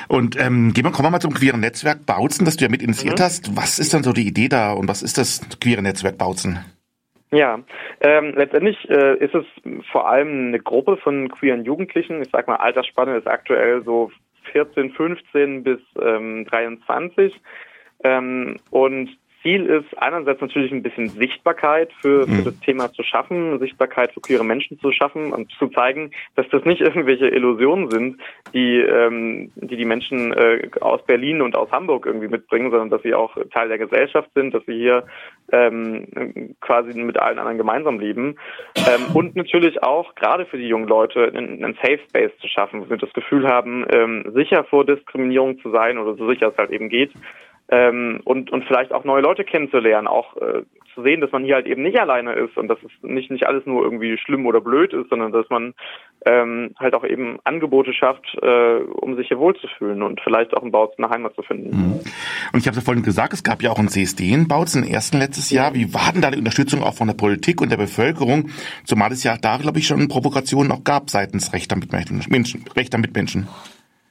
Und 0.08 0.40
ähm, 0.40 0.74
gehen 0.74 0.84
wir, 0.84 0.92
kommen 0.92 1.08
wir 1.08 1.12
mal 1.12 1.20
zum 1.20 1.34
queeren 1.34 1.62
Netzwerk 1.62 2.06
Bautzen, 2.06 2.46
das 2.46 2.58
du 2.58 2.66
ja 2.66 2.72
mit 2.72 2.82
initiiert 2.82 3.20
mhm. 3.20 3.24
hast. 3.24 3.58
Was 3.58 3.80
ist 3.80 3.94
dann 3.94 4.04
so 4.04 4.14
die 4.14 4.28
Idee 4.28 4.50
da 4.50 4.74
und 4.74 4.88
was 4.88 5.02
ist 5.02 5.18
das 5.18 5.42
queere 5.60 5.82
Netzwerk 5.82 6.18
Bautzen? 6.18 6.60
Ja, 7.32 7.60
ähm, 8.02 8.34
letztendlich 8.36 8.90
äh, 8.90 9.18
ist 9.18 9.36
es 9.36 9.46
vor 9.92 10.08
allem 10.08 10.48
eine 10.48 10.60
Gruppe 10.60 10.98
von 10.98 11.30
queeren 11.30 11.66
Jugendlichen. 11.66 12.22
Ich 12.22 12.30
sag 12.32 12.48
mal, 12.48 12.56
Altersspanne 12.56 13.18
ist 13.18 13.28
aktuell 13.28 13.84
so 13.84 14.12
14, 14.54 14.92
15 14.92 15.64
bis 15.64 15.80
ähm, 16.02 16.46
23. 16.46 17.34
Ähm, 18.04 18.58
und 18.70 19.18
Ziel 19.48 19.66
ist 19.66 19.98
einerseits 19.98 20.42
natürlich 20.42 20.74
ein 20.74 20.84
bisschen 20.84 21.08
Sichtbarkeit 21.08 21.90
für, 22.02 22.28
für 22.28 22.42
mhm. 22.42 22.44
das 22.44 22.60
Thema 22.60 22.92
zu 22.92 23.02
schaffen, 23.02 23.58
Sichtbarkeit 23.60 24.12
für 24.12 24.20
queere 24.20 24.44
Menschen 24.44 24.78
zu 24.80 24.92
schaffen 24.92 25.32
und 25.32 25.50
zu 25.54 25.68
zeigen, 25.68 26.12
dass 26.36 26.50
das 26.50 26.66
nicht 26.66 26.82
irgendwelche 26.88 27.30
Illusionen 27.30 27.90
sind, 27.90 28.18
die 28.54 28.80
ähm, 28.80 29.52
die, 29.56 29.78
die 29.78 29.86
Menschen 29.86 30.34
äh, 30.34 30.70
aus 30.82 31.02
Berlin 31.06 31.42
und 31.42 31.56
aus 31.56 31.72
Hamburg 31.72 32.06
irgendwie 32.06 32.28
mitbringen, 32.28 32.72
sondern 32.72 32.90
dass 32.90 33.02
sie 33.04 33.14
auch 33.14 33.38
Teil 33.54 33.70
der 33.70 33.78
Gesellschaft 33.78 34.30
sind, 34.36 34.54
dass 34.54 34.66
sie 34.66 34.76
hier 34.76 35.06
ähm, 35.54 36.56
quasi 36.60 37.00
mit 37.00 37.18
allen 37.18 37.40
anderen 37.40 37.58
gemeinsam 37.58 38.02
leben. 38.02 38.36
Ähm, 38.76 39.16
und 39.16 39.38
natürlich 39.38 39.82
auch 39.82 40.14
gerade 40.16 40.46
für 40.46 40.58
die 40.58 40.68
jungen 40.68 40.90
Leute 40.90 41.32
einen, 41.34 41.64
einen 41.64 41.76
Safe 41.76 42.00
Space 42.10 42.38
zu 42.42 42.50
schaffen, 42.50 42.82
wo 42.82 42.86
sie 42.86 43.00
das 43.00 43.14
Gefühl 43.14 43.48
haben, 43.48 43.86
ähm, 43.94 44.26
sicher 44.36 44.66
vor 44.66 44.86
Diskriminierung 44.86 45.60
zu 45.60 45.72
sein 45.72 45.98
oder 45.98 46.16
so 46.16 46.28
sicher 46.30 46.50
es 46.50 46.58
halt 46.58 46.72
eben 46.72 46.90
geht 46.90 47.14
ähm, 47.70 48.22
und, 48.24 48.52
und 48.52 48.66
vielleicht 48.66 48.92
auch 48.92 49.04
neue 49.04 49.22
Leute 49.22 49.44
kennenzulernen, 49.44 50.08
auch 50.08 50.36
äh, 50.38 50.64
zu 50.98 51.04
sehen, 51.04 51.22
dass 51.22 51.32
man 51.32 51.44
hier 51.44 51.56
halt 51.56 51.68
eben 51.68 51.84
nicht 51.84 52.00
alleine 52.00 52.34
ist 52.34 52.58
und 52.58 52.68
dass 52.70 52.80
es 52.80 52.92
nicht, 53.04 53.30
nicht 53.30 53.46
alles 53.46 53.66
nur 53.68 53.84
irgendwie 53.84 54.18
schlimm 54.18 54.48
oder 54.48 54.62
blöd 54.62 54.94
ist, 54.94 55.10
sondern 55.10 55.32
dass 55.32 55.48
man 55.50 55.76
ähm, 56.26 56.74
halt 56.80 56.96
auch 56.96 57.04
eben 57.04 57.38
Angebote 57.44 57.94
schafft, 57.94 58.26
äh, 58.42 58.78
um 58.78 59.16
sich 59.16 59.28
hier 59.28 59.38
wohlzufühlen 59.38 60.02
und 60.02 60.20
vielleicht 60.22 60.58
auch 60.58 60.64
in 60.64 60.72
Bautzen 60.72 61.04
eine 61.04 61.14
Heimat 61.14 61.36
zu 61.36 61.44
finden. 61.44 61.70
Mhm. 61.70 62.00
Und 62.52 62.60
ich 62.60 62.68
habe 62.68 62.76
ja 62.78 62.82
vorhin 62.82 63.04
gesagt, 63.04 63.34
es 63.34 63.44
gab 63.44 63.62
ja 63.62 63.70
auch 63.70 63.78
ein 63.78 63.90
CSD 63.90 64.34
in 64.34 64.48
Bautzen, 64.48 64.84
ersten 64.84 65.20
letztes 65.20 65.52
Jahr. 65.52 65.76
Wie 65.76 65.94
war 65.94 66.12
denn 66.14 66.24
da 66.24 66.32
die 66.32 66.40
Unterstützung 66.40 66.82
auch 66.82 66.96
von 66.96 67.08
der 67.08 67.16
Politik 67.16 67.62
und 67.62 67.70
der 67.70 67.78
Bevölkerung? 67.78 68.50
Zumal 68.84 69.12
es 69.12 69.24
ja 69.24 69.38
da, 69.40 69.58
glaube 69.58 69.78
ich, 69.78 69.86
schon 69.86 70.08
Provokationen 70.08 70.72
auch 70.72 70.84
gab 70.84 71.12
seitens 71.12 71.54
rechter 71.54 71.76
Mitmenschen. 71.76 72.66
Rechter 72.76 72.98
Mitmenschen. 72.98 73.48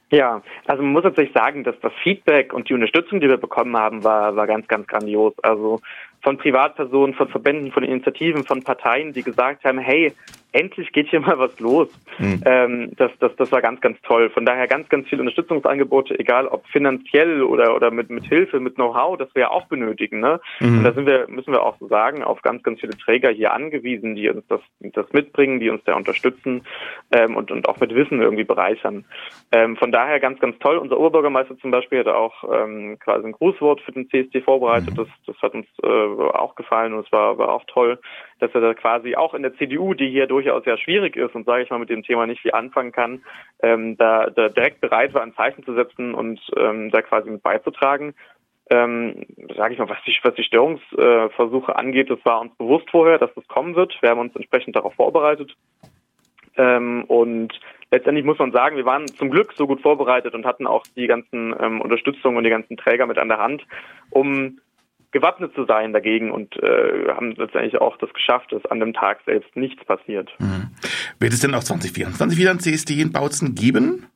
Ja, 0.09 0.41
also 0.65 0.83
man 0.83 0.93
muss 0.93 1.03
tatsächlich 1.03 1.35
sagen, 1.35 1.65
dass 1.65 1.75
das 1.81 1.91
Feedback 2.01 2.53
und 2.53 2.69
die 2.69 2.73
Unterstützung, 2.73 3.19
die 3.19 3.27
wir 3.27 3.37
bekommen 3.37 3.75
haben, 3.75 4.03
war, 4.05 4.35
war 4.37 4.47
ganz, 4.47 4.67
ganz 4.67 4.87
grandios. 4.87 5.33
Also 5.43 5.81
von 6.21 6.37
Privatpersonen, 6.37 7.15
von 7.15 7.29
Verbänden, 7.29 7.71
von 7.71 7.83
Initiativen, 7.83 8.43
von 8.43 8.63
Parteien, 8.63 9.13
die 9.13 9.23
gesagt 9.23 9.63
haben, 9.63 9.79
hey, 9.79 10.13
endlich 10.51 10.91
geht 10.91 11.09
hier 11.09 11.19
mal 11.27 11.37
was 11.37 11.59
los. 11.59 11.89
Mhm. 12.19 12.41
Ähm, 12.45 12.91
das, 12.95 13.11
das, 13.19 13.35
das 13.35 13.51
war 13.51 13.61
ganz, 13.61 13.81
ganz 13.81 13.99
toll. 14.01 14.29
Von 14.29 14.45
daher 14.45 14.67
ganz, 14.67 14.89
ganz 14.89 15.07
viele 15.07 15.21
Unterstützungsangebote, 15.21 16.19
egal 16.19 16.47
ob 16.47 16.65
finanziell 16.67 17.43
oder, 17.43 17.75
oder 17.75 17.91
mit, 17.91 18.09
mit 18.09 18.25
Hilfe, 18.25 18.59
mit 18.59 18.75
Know-how, 18.75 19.17
das 19.17 19.33
wir 19.35 19.43
ja 19.43 19.51
auch 19.51 19.67
benötigen. 19.67 20.19
Ne? 20.19 20.39
Mhm. 20.59 20.79
Und 20.79 20.83
da 20.83 20.93
sind 20.93 21.05
wir, 21.05 21.27
müssen 21.27 21.51
wir 21.51 21.63
auch 21.63 21.77
so 21.79 21.87
sagen, 21.87 22.23
auf 22.23 22.41
ganz, 22.41 22.63
ganz 22.63 22.79
viele 22.79 22.97
Träger 22.97 23.29
hier 23.29 23.53
angewiesen, 23.53 24.15
die 24.15 24.29
uns 24.29 24.45
das, 24.47 24.61
das 24.79 25.11
mitbringen, 25.13 25.59
die 25.59 25.69
uns 25.69 25.83
da 25.85 25.95
unterstützen 25.95 26.63
ähm, 27.11 27.35
und, 27.35 27.51
und 27.51 27.67
auch 27.69 27.79
mit 27.79 27.93
Wissen 27.93 28.21
irgendwie 28.21 28.43
bereichern. 28.43 29.05
Ähm, 29.51 29.77
von 29.77 29.91
daher 29.91 30.19
ganz, 30.19 30.39
ganz 30.39 30.57
toll. 30.59 30.77
Unser 30.77 30.99
Oberbürgermeister 30.99 31.57
zum 31.59 31.71
Beispiel 31.71 31.99
hat 31.99 32.07
auch 32.07 32.43
ähm, 32.51 32.97
quasi 32.99 33.27
ein 33.27 33.31
Grußwort 33.31 33.81
für 33.81 33.91
den 33.91 34.09
CSD 34.09 34.41
vorbereitet. 34.41 34.91
Mhm. 34.91 34.95
Das, 34.95 35.07
das 35.25 35.35
hat 35.41 35.53
uns 35.53 35.67
äh, 35.83 35.87
auch 36.07 36.55
gefallen 36.55 36.93
und 36.93 37.05
es 37.05 37.11
war, 37.11 37.37
war 37.37 37.49
auch 37.49 37.63
toll, 37.67 37.99
dass 38.39 38.53
er 38.53 38.61
da 38.61 38.73
quasi 38.73 39.15
auch 39.15 39.33
in 39.33 39.43
der 39.43 39.55
CDU, 39.55 39.93
die 39.93 40.09
hier 40.09 40.27
durchaus 40.27 40.65
ja 40.65 40.77
schwierig 40.77 41.15
ist 41.15 41.35
und 41.35 41.45
sage 41.45 41.63
ich 41.63 41.69
mal 41.69 41.79
mit 41.79 41.89
dem 41.89 42.03
Thema 42.03 42.27
nicht 42.27 42.41
viel 42.41 42.53
anfangen 42.53 42.91
kann, 42.91 43.23
ähm, 43.61 43.97
da, 43.97 44.29
da 44.29 44.49
direkt 44.49 44.81
bereit 44.81 45.13
war, 45.13 45.21
ein 45.21 45.35
Zeichen 45.35 45.63
zu 45.63 45.73
setzen 45.73 46.13
und 46.13 46.39
ähm, 46.57 46.91
da 46.91 47.01
quasi 47.01 47.29
mit 47.29 47.43
beizutragen. 47.43 48.13
Ähm, 48.69 49.25
sage 49.55 49.73
ich 49.73 49.79
mal, 49.79 49.89
was 49.89 49.97
die, 50.05 50.13
was 50.23 50.35
die 50.35 50.43
Störungsversuche 50.43 51.71
äh, 51.71 51.75
angeht, 51.75 52.09
das 52.09 52.19
war 52.25 52.41
uns 52.41 52.53
bewusst 52.57 52.89
vorher, 52.91 53.17
dass 53.17 53.33
das 53.33 53.47
kommen 53.47 53.75
wird. 53.75 53.97
Wir 54.01 54.09
haben 54.09 54.19
uns 54.19 54.35
entsprechend 54.35 54.75
darauf 54.75 54.93
vorbereitet. 54.95 55.55
Ähm, 56.57 57.05
und 57.05 57.57
letztendlich 57.91 58.25
muss 58.25 58.39
man 58.39 58.51
sagen, 58.51 58.75
wir 58.75 58.85
waren 58.85 59.07
zum 59.07 59.29
Glück 59.29 59.53
so 59.53 59.67
gut 59.67 59.81
vorbereitet 59.81 60.33
und 60.33 60.45
hatten 60.45 60.67
auch 60.67 60.83
die 60.95 61.07
ganzen 61.07 61.55
ähm, 61.59 61.81
Unterstützungen 61.81 62.35
und 62.37 62.43
die 62.43 62.49
ganzen 62.49 62.77
Träger 62.77 63.05
mit 63.05 63.17
an 63.17 63.29
der 63.29 63.37
Hand, 63.37 63.65
um 64.09 64.59
gewappnet 65.11 65.53
zu 65.55 65.65
sein 65.65 65.93
dagegen 65.93 66.31
und 66.31 66.55
äh, 66.61 67.07
haben 67.09 67.31
letztendlich 67.31 67.79
auch 67.79 67.97
das 67.97 68.13
geschafft, 68.13 68.51
dass 68.51 68.65
an 68.65 68.79
dem 68.79 68.93
Tag 68.93 69.19
selbst 69.25 69.55
nichts 69.55 69.83
passiert. 69.85 70.29
Mhm. 70.39 70.69
Wird 71.19 71.33
es 71.33 71.39
denn 71.39 71.55
auch 71.55 71.63
2024 71.63 72.37
wieder 72.37 72.51
ein 72.51 72.59
CSD 72.59 73.01
in 73.01 73.11
Bautzen 73.11 73.55
geben? 73.55 74.07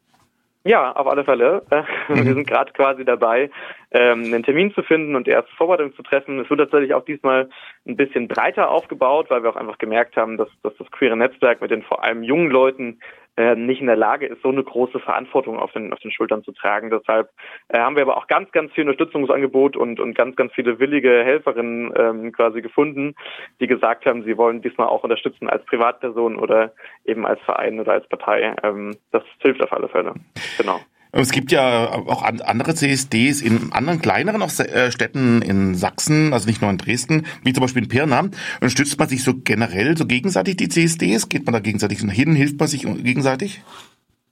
Ja, 0.64 0.92
auf 0.92 1.08
alle 1.08 1.24
Fälle. 1.24 1.64
Mhm. 2.10 2.26
Wir 2.26 2.34
sind 2.34 2.48
gerade 2.48 2.74
quasi 2.74 3.06
dabei, 3.06 3.50
ähm, 3.92 4.26
einen 4.26 4.44
Termin 4.44 4.74
zu 4.74 4.84
finden 4.84 5.16
und 5.16 5.28
die 5.28 5.32
erste 5.32 5.56
Vorbereitung 5.56 5.96
zu 5.96 6.04
treffen. 6.04 6.40
Es 6.40 6.50
wird 6.50 6.60
tatsächlich 6.60 6.94
auch 6.94 7.06
diesmal 7.06 7.50
ein 7.88 7.96
bisschen 7.96 8.28
breiter 8.28 8.70
aufgebaut, 8.70 9.28
weil 9.30 9.44
wir 9.44 9.50
auch 9.50 9.56
einfach 9.56 9.78
gemerkt 9.78 10.18
haben, 10.18 10.36
dass, 10.36 10.50
dass 10.62 10.76
das 10.78 10.92
queere 10.92 11.16
Netzwerk 11.16 11.62
mit 11.62 11.72
den 11.72 11.84
vor 11.84 12.04
allem 12.04 12.22
jungen 12.22 12.52
Leuten 12.52 13.00
äh, 13.38 13.56
nicht 13.56 13.82
in 13.82 13.88
der 13.88 13.96
Lage 13.96 14.28
ist, 14.28 14.42
so 14.42 14.50
eine 14.50 14.64
große 14.64 15.00
Verantwortung 15.00 15.58
auf 15.58 15.72
den, 15.72 15.94
auf 15.94 16.00
den 16.00 16.12
Schultern 16.12 16.44
zu 16.44 16.52
tragen. 16.52 16.90
Deshalb 16.90 17.30
äh, 17.70 17.80
haben 17.80 17.96
wir 17.96 18.04
aber 18.04 18.18
auch 18.18 18.28
ganz, 18.28 18.52
ganz 18.52 18.72
viel 18.74 18.84
Unterstützungsangebot 18.84 19.78
und, 19.78 20.00
und 20.00 20.16
ganz, 20.16 20.36
ganz 20.36 20.54
viele 20.54 20.80
willige 20.80 21.24
Helferinnen 21.24 21.94
ähm, 21.96 22.32
quasi 22.32 22.62
gefunden, 22.62 23.16
die 23.60 23.68
gesagt 23.68 24.06
haben, 24.06 24.24
sie 24.24 24.38
wollen 24.38 24.62
diesmal 24.62 24.88
auch 24.88 25.04
unterstützen 25.04 25.50
als 25.50 25.66
Privatperson 25.66 26.38
oder 26.38 26.74
eben 27.06 27.26
als 27.26 27.40
Verein 27.42 27.80
oder 27.80 27.94
als 27.94 28.08
Partei. 28.08 28.56
Ähm, 28.64 28.98
das 29.12 29.24
hilft 29.40 29.64
auf 29.64 29.72
alle 29.72 29.88
Fälle. 29.88 30.14
Genau. 30.58 30.80
Es 31.14 31.32
gibt 31.32 31.52
ja 31.52 31.92
auch 31.92 32.24
andere 32.24 32.74
CSDs 32.74 33.42
in 33.42 33.74
anderen 33.74 34.02
kleineren 34.02 34.42
äh, 34.42 34.92
Städten 34.92 35.42
in 35.42 35.76
Sachsen, 35.76 36.32
also 36.32 36.48
nicht 36.48 36.62
nur 36.62 36.72
in 36.72 36.78
Dresden, 36.78 37.26
wie 37.44 37.52
zum 37.52 37.62
Beispiel 37.62 37.84
in 37.84 37.90
Pirna. 37.90 38.30
Und 38.62 38.70
stützt 38.70 38.98
man 38.98 39.10
sich 39.10 39.24
so 39.24 39.34
generell 39.36 39.98
so 39.98 40.06
gegenseitig 40.06 40.56
die 40.56 40.70
CSDs? 40.70 41.28
Geht 41.28 41.46
man 41.46 41.54
da 41.54 41.60
gegenseitig 41.60 42.00
hin? 42.00 42.34
Hilft 42.34 42.60
man 42.60 42.68
sich 42.70 42.84
gegenseitig? 42.84 43.62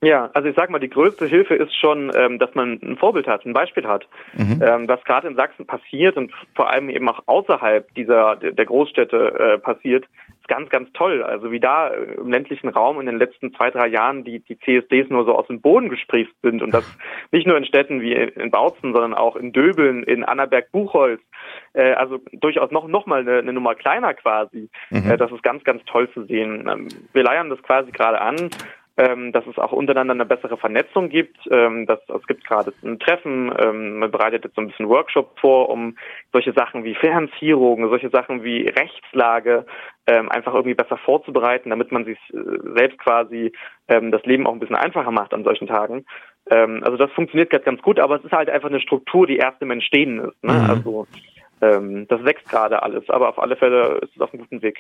Ja, 0.01 0.29
also 0.33 0.47
ich 0.47 0.55
sag 0.55 0.69
mal, 0.69 0.79
die 0.79 0.89
größte 0.89 1.25
Hilfe 1.25 1.55
ist 1.55 1.75
schon, 1.75 2.09
ähm, 2.15 2.39
dass 2.39 2.55
man 2.55 2.79
ein 2.81 2.95
Vorbild 2.95 3.27
hat, 3.27 3.45
ein 3.45 3.51
Beispiel 3.51 3.85
hat. 3.85 4.07
Mhm. 4.33 4.61
Ähm, 4.65 4.87
was 4.87 5.03
gerade 5.03 5.27
in 5.27 5.35
Sachsen 5.35 5.67
passiert 5.67 6.15
und 6.15 6.31
vor 6.55 6.69
allem 6.69 6.89
eben 6.89 7.09
auch 7.09 7.21
außerhalb 7.25 7.93
dieser 7.95 8.37
der 8.37 8.65
Großstädte 8.65 9.17
äh, 9.17 9.57
passiert, 9.57 10.05
ist 10.39 10.47
ganz, 10.47 10.69
ganz 10.69 10.89
toll. 10.93 11.21
Also 11.21 11.51
wie 11.51 11.59
da 11.59 11.89
im 11.89 12.31
ländlichen 12.31 12.69
Raum 12.69 13.01
in 13.01 13.07
den 13.07 13.17
letzten 13.17 13.53
zwei, 13.53 13.71
drei 13.71 13.87
Jahren 13.87 14.23
die, 14.23 14.39
die 14.39 14.57
CSDs 14.57 15.09
nur 15.09 15.25
so 15.25 15.35
aus 15.35 15.47
dem 15.47 15.59
Boden 15.59 15.89
gesprießt 15.89 16.41
sind 16.43 16.61
und 16.61 16.73
das 16.73 16.85
nicht 17.31 17.45
nur 17.45 17.57
in 17.57 17.65
Städten 17.65 17.99
wie 17.99 18.13
in 18.13 18.51
Bautzen, 18.51 18.93
sondern 18.93 19.13
auch 19.13 19.35
in 19.35 19.51
Döbeln, 19.51 20.03
in 20.03 20.23
Annaberg-Buchholz, 20.23 21.19
äh, 21.73 21.91
also 21.91 22.19
durchaus 22.31 22.71
noch, 22.71 22.87
noch 22.87 23.05
mal 23.05 23.19
eine, 23.19 23.39
eine 23.39 23.51
Nummer 23.51 23.75
kleiner 23.75 24.13
quasi. 24.13 24.69
Mhm. 24.91 25.11
Äh, 25.11 25.17
das 25.17 25.29
ist 25.33 25.43
ganz, 25.43 25.65
ganz 25.65 25.83
toll 25.83 26.09
zu 26.13 26.23
sehen. 26.23 26.69
Ähm, 26.71 26.87
wir 27.11 27.23
leiern 27.23 27.49
das 27.49 27.61
quasi 27.63 27.91
gerade 27.91 28.21
an 28.21 28.49
ähm, 28.99 29.31
dass 29.31 29.47
es 29.47 29.57
auch 29.57 29.71
untereinander 29.71 30.13
eine 30.13 30.25
bessere 30.25 30.57
Vernetzung 30.57 31.07
gibt. 31.07 31.37
Ähm, 31.49 31.85
dass, 31.85 31.99
es 32.09 32.27
gibt 32.27 32.45
gerade 32.45 32.73
ein 32.83 32.99
Treffen, 32.99 33.51
ähm, 33.57 33.99
man 33.99 34.11
bereitet 34.11 34.43
jetzt 34.43 34.55
so 34.55 34.61
ein 34.61 34.67
bisschen 34.67 34.89
Workshop 34.89 35.39
vor, 35.39 35.69
um 35.69 35.97
solche 36.33 36.51
Sachen 36.51 36.83
wie 36.83 36.95
Finanzierung, 36.95 37.87
solche 37.87 38.09
Sachen 38.09 38.43
wie 38.43 38.67
Rechtslage 38.67 39.65
ähm, 40.05 40.29
einfach 40.29 40.53
irgendwie 40.53 40.73
besser 40.75 40.97
vorzubereiten, 40.97 41.69
damit 41.69 41.93
man 41.93 42.03
sich 42.03 42.17
äh, 42.33 42.37
selbst 42.75 42.99
quasi 42.99 43.53
ähm, 43.87 44.11
das 44.11 44.23
Leben 44.25 44.45
auch 44.45 44.53
ein 44.53 44.59
bisschen 44.59 44.75
einfacher 44.75 45.11
macht 45.11 45.33
an 45.33 45.45
solchen 45.45 45.67
Tagen. 45.67 46.05
Ähm, 46.49 46.81
also 46.83 46.97
das 46.97 47.11
funktioniert 47.11 47.51
gerade 47.51 47.63
ganz 47.63 47.81
gut, 47.81 48.01
aber 48.01 48.17
es 48.17 48.25
ist 48.25 48.33
halt 48.33 48.49
einfach 48.49 48.69
eine 48.69 48.81
Struktur, 48.81 49.27
die 49.27 49.37
erst 49.37 49.61
im 49.61 49.71
Entstehen 49.71 50.19
ist. 50.19 50.43
Ne? 50.43 50.53
Mhm. 50.53 50.69
Also 50.69 51.07
das 51.59 52.23
wächst 52.23 52.49
gerade 52.49 52.83
alles, 52.83 53.09
aber 53.09 53.29
auf 53.29 53.39
alle 53.39 53.55
Fälle 53.55 53.99
ist 54.01 54.15
es 54.15 54.21
auf 54.21 54.33
einem 54.33 54.43
guten 54.43 54.61
Weg. 54.61 54.77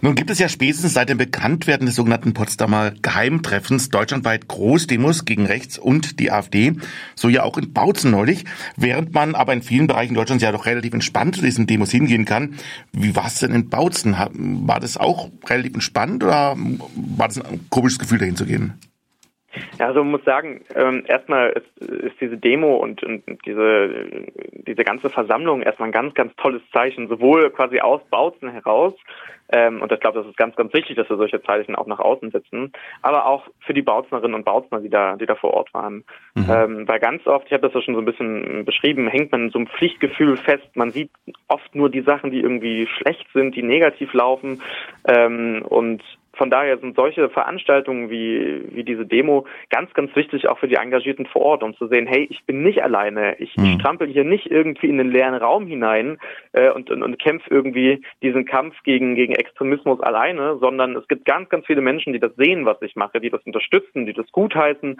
Nun 0.00 0.14
gibt 0.14 0.30
es 0.30 0.38
ja 0.38 0.48
spätestens 0.48 0.94
seit 0.94 1.08
dem 1.08 1.18
Bekanntwerden 1.18 1.86
des 1.86 1.96
sogenannten 1.96 2.34
Potsdamer 2.34 2.90
Geheimtreffens 2.90 3.88
deutschlandweit 3.88 4.46
Großdemos 4.48 5.24
gegen 5.24 5.46
rechts 5.46 5.78
und 5.78 6.20
die 6.20 6.30
AfD, 6.30 6.74
so 7.14 7.28
ja 7.28 7.44
auch 7.44 7.56
in 7.56 7.72
Bautzen 7.72 8.10
neulich, 8.10 8.44
während 8.76 9.14
man 9.14 9.34
aber 9.34 9.52
in 9.54 9.62
vielen 9.62 9.86
Bereichen 9.86 10.14
Deutschlands 10.14 10.44
ja 10.44 10.52
doch 10.52 10.66
relativ 10.66 10.92
entspannt 10.92 11.36
zu 11.36 11.42
diesen 11.42 11.66
Demos 11.66 11.90
hingehen 11.90 12.26
kann. 12.26 12.56
Wie 12.92 13.16
war 13.16 13.26
es 13.26 13.38
denn 13.38 13.52
in 13.52 13.70
Bautzen? 13.70 14.16
War 14.66 14.80
das 14.80 14.96
auch 14.96 15.30
relativ 15.48 15.74
entspannt 15.74 16.22
oder 16.22 16.56
war 16.56 17.28
das 17.28 17.40
ein 17.40 17.66
komisches 17.70 17.98
Gefühl, 17.98 18.18
dahin 18.18 18.36
zu 18.36 18.44
gehen? 18.44 18.74
Ja, 19.78 19.86
also 19.86 20.00
man 20.02 20.12
muss 20.12 20.24
sagen, 20.24 20.62
ähm, 20.74 21.04
erstmal 21.06 21.50
ist, 21.50 21.90
ist 21.90 22.20
diese 22.20 22.36
Demo 22.36 22.76
und, 22.76 23.02
und 23.02 23.24
diese, 23.44 24.06
diese 24.52 24.84
ganze 24.84 25.10
Versammlung 25.10 25.62
erstmal 25.62 25.88
ein 25.88 25.92
ganz, 25.92 26.14
ganz 26.14 26.34
tolles 26.36 26.62
Zeichen, 26.72 27.08
sowohl 27.08 27.50
quasi 27.50 27.80
aus 27.80 28.00
Bautzen 28.10 28.50
heraus, 28.50 28.94
ähm, 29.50 29.80
und 29.80 29.92
ich 29.92 30.00
glaube, 30.00 30.18
das 30.18 30.28
ist 30.28 30.36
ganz, 30.36 30.56
ganz 30.56 30.72
wichtig, 30.72 30.96
dass 30.96 31.08
wir 31.08 31.16
solche 31.16 31.42
Zeichen 31.42 31.76
auch 31.76 31.86
nach 31.86 32.00
außen 32.00 32.30
setzen, 32.30 32.72
aber 33.02 33.26
auch 33.26 33.46
für 33.60 33.74
die 33.74 33.82
Bautznerinnen 33.82 34.34
und 34.34 34.44
Bautzner, 34.44 34.80
die 34.80 34.90
da, 34.90 35.16
die 35.16 35.26
da 35.26 35.34
vor 35.36 35.54
Ort 35.54 35.72
waren. 35.72 36.04
Mhm. 36.34 36.46
Ähm, 36.50 36.88
weil 36.88 36.98
ganz 36.98 37.26
oft, 37.26 37.46
ich 37.46 37.52
habe 37.52 37.62
das 37.62 37.74
ja 37.74 37.82
schon 37.82 37.94
so 37.94 38.00
ein 38.00 38.06
bisschen 38.06 38.64
beschrieben, 38.64 39.06
hängt 39.08 39.32
man 39.32 39.44
in 39.44 39.50
so 39.50 39.58
einem 39.58 39.68
Pflichtgefühl 39.68 40.36
fest. 40.36 40.68
Man 40.74 40.90
sieht 40.90 41.10
oft 41.48 41.74
nur 41.74 41.90
die 41.90 42.02
Sachen, 42.02 42.30
die 42.30 42.40
irgendwie 42.40 42.86
schlecht 42.86 43.26
sind, 43.32 43.54
die 43.54 43.62
negativ 43.62 44.12
laufen 44.12 44.62
ähm, 45.06 45.64
und 45.68 46.02
von 46.36 46.50
daher 46.50 46.78
sind 46.78 46.96
solche 46.96 47.28
Veranstaltungen 47.30 48.10
wie, 48.10 48.62
wie 48.70 48.84
diese 48.84 49.06
Demo 49.06 49.46
ganz, 49.70 49.92
ganz 49.94 50.14
wichtig 50.14 50.48
auch 50.48 50.58
für 50.58 50.68
die 50.68 50.76
Engagierten 50.76 51.26
vor 51.26 51.42
Ort, 51.42 51.62
um 51.62 51.76
zu 51.76 51.88
sehen, 51.88 52.06
hey, 52.06 52.26
ich 52.30 52.44
bin 52.44 52.62
nicht 52.62 52.82
alleine, 52.82 53.36
ich, 53.38 53.56
mhm. 53.56 53.78
strampel 53.78 54.08
hier 54.08 54.24
nicht 54.24 54.50
irgendwie 54.50 54.88
in 54.88 54.98
den 54.98 55.10
leeren 55.10 55.34
Raum 55.34 55.66
hinein 55.66 56.18
äh, 56.52 56.70
und, 56.70 56.90
und, 56.90 57.02
und 57.02 57.18
kämpfe 57.18 57.50
irgendwie 57.50 58.02
diesen 58.22 58.44
Kampf 58.44 58.74
gegen, 58.84 59.14
gegen 59.14 59.34
Extremismus 59.34 60.00
alleine, 60.00 60.58
sondern 60.58 60.96
es 60.96 61.08
gibt 61.08 61.24
ganz, 61.24 61.48
ganz 61.48 61.66
viele 61.66 61.80
Menschen, 61.80 62.12
die 62.12 62.20
das 62.20 62.34
sehen, 62.36 62.66
was 62.66 62.80
ich 62.82 62.96
mache, 62.96 63.20
die 63.20 63.30
das 63.30 63.42
unterstützen, 63.44 64.06
die 64.06 64.12
das 64.12 64.30
gutheißen 64.32 64.96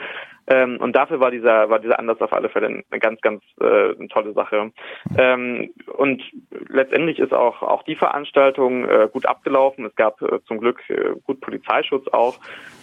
ähm, 0.49 0.79
und 0.79 0.95
dafür 0.95 1.21
war 1.21 1.31
dieser, 1.31 1.69
war 1.71 1.79
dieser 1.79 1.99
Anlass 1.99 2.21
auf 2.21 2.33
alle 2.33 2.49
Fälle 2.49 2.67
eine 2.67 3.01
ganz, 3.01 3.21
ganz 3.21 3.43
äh, 3.61 3.95
eine 3.97 4.09
tolle 4.09 4.33
Sache. 4.33 4.73
Ähm, 5.19 5.71
und 5.97 6.23
letztendlich 6.69 7.19
ist 7.19 7.33
auch, 7.33 7.63
auch 7.63 7.83
die 7.83 7.97
Veranstaltung 7.97 8.85
äh, 8.85 9.09
gut 9.13 9.27
abgelaufen. 9.27 9.85
Es 9.85 9.95
gab 9.97 10.21
äh, 10.23 10.41
zum 10.47 10.59
Glück 10.59 10.81
äh, 10.89 11.15
gut 11.27 11.41
Polizeischutz 11.41 12.07
auch. 12.09 12.39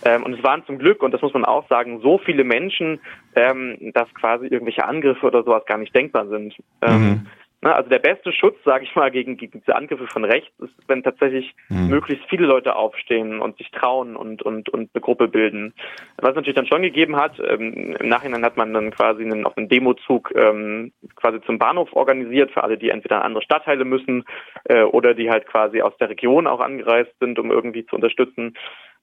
Ähm, 0.05 0.23
und 0.23 0.33
es 0.33 0.43
waren 0.43 0.65
zum 0.65 0.77
Glück, 0.77 1.01
und 1.01 1.11
das 1.11 1.21
muss 1.21 1.33
man 1.33 1.45
auch 1.45 1.67
sagen, 1.69 2.01
so 2.01 2.17
viele 2.17 2.43
Menschen, 2.43 2.99
ähm, 3.35 3.77
dass 3.93 4.13
quasi 4.13 4.47
irgendwelche 4.47 4.85
Angriffe 4.85 5.25
oder 5.25 5.43
sowas 5.43 5.65
gar 5.65 5.77
nicht 5.77 5.95
denkbar 5.95 6.27
sind. 6.27 6.55
Ähm, 6.81 7.01
mhm. 7.01 7.27
Ne, 7.63 7.73
also 7.73 7.89
der 7.89 7.99
beste 7.99 8.33
Schutz, 8.33 8.57
sage 8.65 8.83
ich 8.83 8.93
mal, 8.93 9.09
gegen, 9.09 9.37
gegen 9.37 9.61
diese 9.61 9.77
Angriffe 9.77 10.05
von 10.07 10.25
rechts 10.25 10.51
ist, 10.59 10.73
wenn 10.87 11.01
tatsächlich 11.01 11.55
mhm. 11.69 11.87
möglichst 11.87 12.25
viele 12.29 12.45
Leute 12.45 12.75
aufstehen 12.75 13.39
und 13.39 13.57
sich 13.57 13.71
trauen 13.71 14.17
und, 14.17 14.41
und, 14.41 14.67
und 14.67 14.89
eine 14.93 15.01
Gruppe 15.01 15.29
bilden. 15.29 15.73
Was 16.17 16.31
es 16.31 16.35
natürlich 16.35 16.57
dann 16.57 16.67
schon 16.67 16.81
gegeben 16.81 17.15
hat, 17.15 17.39
ähm, 17.39 17.95
im 17.97 18.09
Nachhinein 18.09 18.43
hat 18.43 18.57
man 18.57 18.73
dann 18.73 18.91
quasi 18.91 19.23
einen, 19.23 19.45
auf 19.45 19.55
einen 19.55 19.69
Demozug 19.69 20.33
ähm, 20.35 20.91
quasi 21.15 21.39
zum 21.45 21.57
Bahnhof 21.57 21.93
organisiert 21.93 22.51
für 22.51 22.65
alle, 22.65 22.77
die 22.77 22.89
entweder 22.89 23.15
in 23.19 23.21
andere 23.21 23.43
Stadtteile 23.43 23.85
müssen 23.85 24.25
äh, 24.65 24.83
oder 24.83 25.13
die 25.13 25.29
halt 25.29 25.45
quasi 25.47 25.81
aus 25.81 25.95
der 26.01 26.09
Region 26.09 26.47
auch 26.47 26.59
angereist 26.59 27.17
sind, 27.21 27.39
um 27.39 27.49
irgendwie 27.49 27.85
zu 27.85 27.95
unterstützen. 27.95 28.55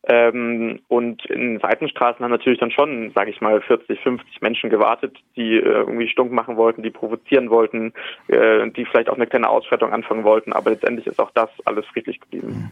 Ähm, 0.04 0.80
und 0.88 1.26
in 1.26 1.58
Seitenstraßen 1.60 2.24
haben 2.24 2.30
natürlich 2.30 2.58
dann 2.58 2.70
schon, 2.70 3.12
sage 3.14 3.30
ich 3.30 3.40
mal, 3.42 3.60
40, 3.60 4.00
50 4.00 4.40
Menschen 4.40 4.70
gewartet, 4.70 5.16
die 5.36 5.56
äh, 5.56 5.60
irgendwie 5.60 6.08
stunk 6.08 6.32
machen 6.32 6.56
wollten, 6.56 6.82
die 6.82 6.90
provozieren 6.90 7.50
wollten, 7.50 7.92
äh, 8.28 8.70
die 8.70 8.86
vielleicht 8.86 9.10
auch 9.10 9.16
eine 9.16 9.26
kleine 9.26 9.48
Ausschreitung 9.50 9.92
anfangen 9.92 10.24
wollten. 10.24 10.54
Aber 10.54 10.70
letztendlich 10.70 11.06
ist 11.06 11.18
auch 11.18 11.30
das 11.32 11.50
alles 11.66 11.84
friedlich 11.86 12.18
geblieben. 12.18 12.70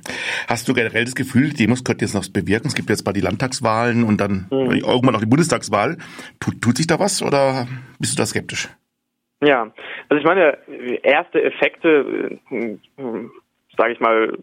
Hast 0.49 0.69
du 0.69 0.75
generell 0.75 1.05
das 1.05 1.15
Gefühl, 1.15 1.51
Demos 1.51 1.85
könnte 1.85 2.07
jetzt 2.07 2.15
noch 2.15 2.27
bewirken? 2.33 2.69
Es 2.69 2.75
gibt 2.75 2.89
jetzt 2.89 3.05
mal 3.05 3.13
die 3.13 3.21
Landtagswahlen 3.21 4.05
und 4.05 4.21
dann 4.21 4.47
mhm. 4.51 4.71
irgendwann 4.71 5.15
auch 5.15 5.21
die 5.21 5.27
Bundestagswahl. 5.27 5.99
Tut, 6.41 6.63
tut 6.63 6.79
sich 6.79 6.87
da 6.87 6.99
was 6.99 7.23
oder 7.23 7.67
bist 7.99 8.17
du 8.17 8.23
da 8.23 8.27
skeptisch? 8.27 8.69
Ja, 9.41 9.71
also 10.09 10.21
ich 10.21 10.27
meine, 10.27 10.59
erste 11.03 11.43
Effekte 11.43 12.39
äh, 12.51 12.77
sage 13.79 13.93
ich 13.93 14.01
mal, 14.01 14.37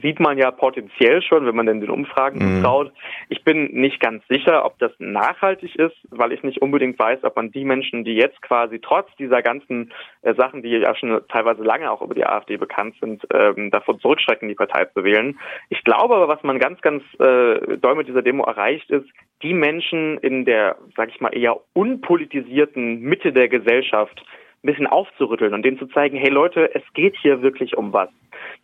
sieht 0.00 0.20
man 0.20 0.38
ja 0.38 0.52
potenziell 0.52 1.20
schon, 1.20 1.44
wenn 1.44 1.56
man 1.56 1.66
denn 1.66 1.80
den 1.80 1.90
Umfragen 1.90 2.58
mhm. 2.58 2.62
traut. 2.62 2.92
Ich 3.28 3.42
bin 3.42 3.72
nicht 3.72 4.00
ganz 4.00 4.26
sicher, 4.28 4.64
ob 4.64 4.78
das 4.78 4.92
nachhaltig 4.98 5.74
ist, 5.74 5.96
weil 6.10 6.32
ich 6.32 6.44
nicht 6.44 6.62
unbedingt 6.62 6.98
weiß, 6.98 7.24
ob 7.24 7.34
man 7.34 7.50
die 7.50 7.64
Menschen, 7.64 8.04
die 8.04 8.14
jetzt 8.14 8.40
quasi 8.42 8.78
trotz 8.78 9.08
dieser 9.16 9.42
ganzen 9.42 9.92
äh, 10.22 10.34
Sachen, 10.34 10.62
die 10.62 10.70
ja 10.70 10.94
schon 10.94 11.20
teilweise 11.28 11.64
lange 11.64 11.90
auch 11.90 12.00
über 12.00 12.14
die 12.14 12.24
AfD 12.24 12.56
bekannt 12.56 12.94
sind, 13.00 13.26
ähm, 13.34 13.72
davon 13.72 13.98
zurückschrecken, 13.98 14.48
die 14.48 14.54
Partei 14.54 14.84
zu 14.86 15.02
wählen. 15.02 15.38
Ich 15.68 15.82
glaube 15.82 16.14
aber, 16.14 16.28
was 16.28 16.42
man 16.44 16.60
ganz, 16.60 16.80
ganz 16.80 17.02
äh, 17.18 17.76
doll 17.78 17.96
mit 17.96 18.06
dieser 18.06 18.22
Demo 18.22 18.44
erreicht 18.44 18.88
ist, 18.90 19.08
die 19.42 19.52
Menschen 19.52 20.18
in 20.18 20.44
der, 20.44 20.76
sage 20.96 21.10
ich 21.12 21.20
mal, 21.20 21.36
eher 21.36 21.56
unpolitisierten 21.74 23.00
Mitte 23.00 23.32
der 23.32 23.48
Gesellschaft 23.48 24.24
ein 24.66 24.72
bisschen 24.72 24.86
aufzurütteln 24.86 25.54
und 25.54 25.64
denen 25.64 25.78
zu 25.78 25.86
zeigen, 25.86 26.16
hey 26.16 26.28
Leute, 26.28 26.74
es 26.74 26.82
geht 26.92 27.16
hier 27.22 27.40
wirklich 27.40 27.76
um 27.76 27.92
was. 27.92 28.08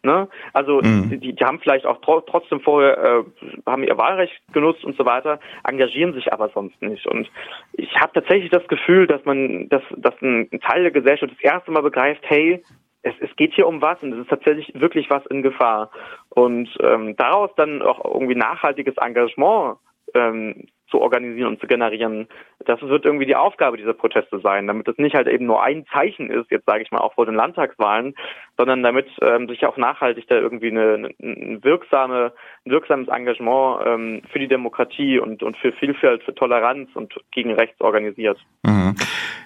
Ne? 0.02 0.28
Also 0.52 0.80
mhm. 0.82 1.20
die, 1.20 1.32
die 1.32 1.44
haben 1.44 1.60
vielleicht 1.60 1.86
auch 1.86 2.00
tro 2.00 2.20
trotzdem 2.20 2.60
vorher 2.60 2.98
äh, 2.98 3.24
haben 3.66 3.84
ihr 3.84 3.96
Wahlrecht 3.96 4.34
genutzt 4.52 4.84
und 4.84 4.96
so 4.96 5.04
weiter, 5.04 5.38
engagieren 5.64 6.12
sich 6.12 6.32
aber 6.32 6.48
sonst 6.50 6.80
nicht. 6.82 7.06
Und 7.06 7.30
ich 7.74 7.94
habe 7.96 8.12
tatsächlich 8.12 8.50
das 8.50 8.66
Gefühl, 8.66 9.06
dass 9.06 9.24
man, 9.24 9.68
dass, 9.68 9.82
dass 9.96 10.14
ein 10.20 10.50
Teil 10.60 10.82
der 10.82 10.90
Gesellschaft 10.90 11.32
das 11.32 11.42
erste 11.42 11.70
Mal 11.70 11.82
begreift, 11.82 12.22
hey, 12.24 12.62
es, 13.02 13.14
es 13.20 13.34
geht 13.36 13.54
hier 13.54 13.66
um 13.66 13.80
was 13.80 14.02
und 14.02 14.12
es 14.12 14.20
ist 14.20 14.30
tatsächlich 14.30 14.72
wirklich 14.74 15.08
was 15.08 15.24
in 15.26 15.42
Gefahr. 15.42 15.90
Und 16.30 16.68
ähm, 16.80 17.16
daraus 17.16 17.50
dann 17.56 17.82
auch 17.82 18.04
irgendwie 18.04 18.34
nachhaltiges 18.34 18.96
Engagement 18.96 19.78
ähm, 20.14 20.66
zu 20.92 21.00
organisieren 21.00 21.48
und 21.48 21.60
zu 21.60 21.66
generieren. 21.66 22.28
Das 22.66 22.80
wird 22.82 23.04
irgendwie 23.04 23.26
die 23.26 23.36
Aufgabe 23.36 23.76
dieser 23.76 23.94
Proteste 23.94 24.40
sein, 24.40 24.66
damit 24.66 24.88
es 24.88 24.98
nicht 24.98 25.14
halt 25.14 25.28
eben 25.28 25.46
nur 25.46 25.62
ein 25.62 25.86
Zeichen 25.92 26.30
ist, 26.30 26.50
jetzt 26.50 26.66
sage 26.66 26.82
ich 26.82 26.90
mal 26.90 27.00
auch 27.00 27.14
vor 27.14 27.26
den 27.26 27.34
Landtagswahlen, 27.34 28.14
sondern 28.56 28.82
damit 28.82 29.06
ähm, 29.20 29.48
sich 29.48 29.66
auch 29.66 29.76
nachhaltig 29.76 30.26
da 30.28 30.36
irgendwie 30.36 30.70
eine, 30.70 31.10
eine 31.22 31.62
wirksame, 31.62 32.32
ein 32.64 32.70
wirksames 32.70 33.08
Engagement 33.08 33.86
ähm, 33.86 34.22
für 34.30 34.38
die 34.38 34.48
Demokratie 34.48 35.18
und, 35.18 35.42
und 35.42 35.56
für 35.56 35.72
Vielfalt, 35.72 36.22
für 36.22 36.34
Toleranz 36.34 36.90
und 36.94 37.14
gegen 37.30 37.52
Rechts 37.52 37.80
organisiert. 37.80 38.38
Mhm. 38.64 38.94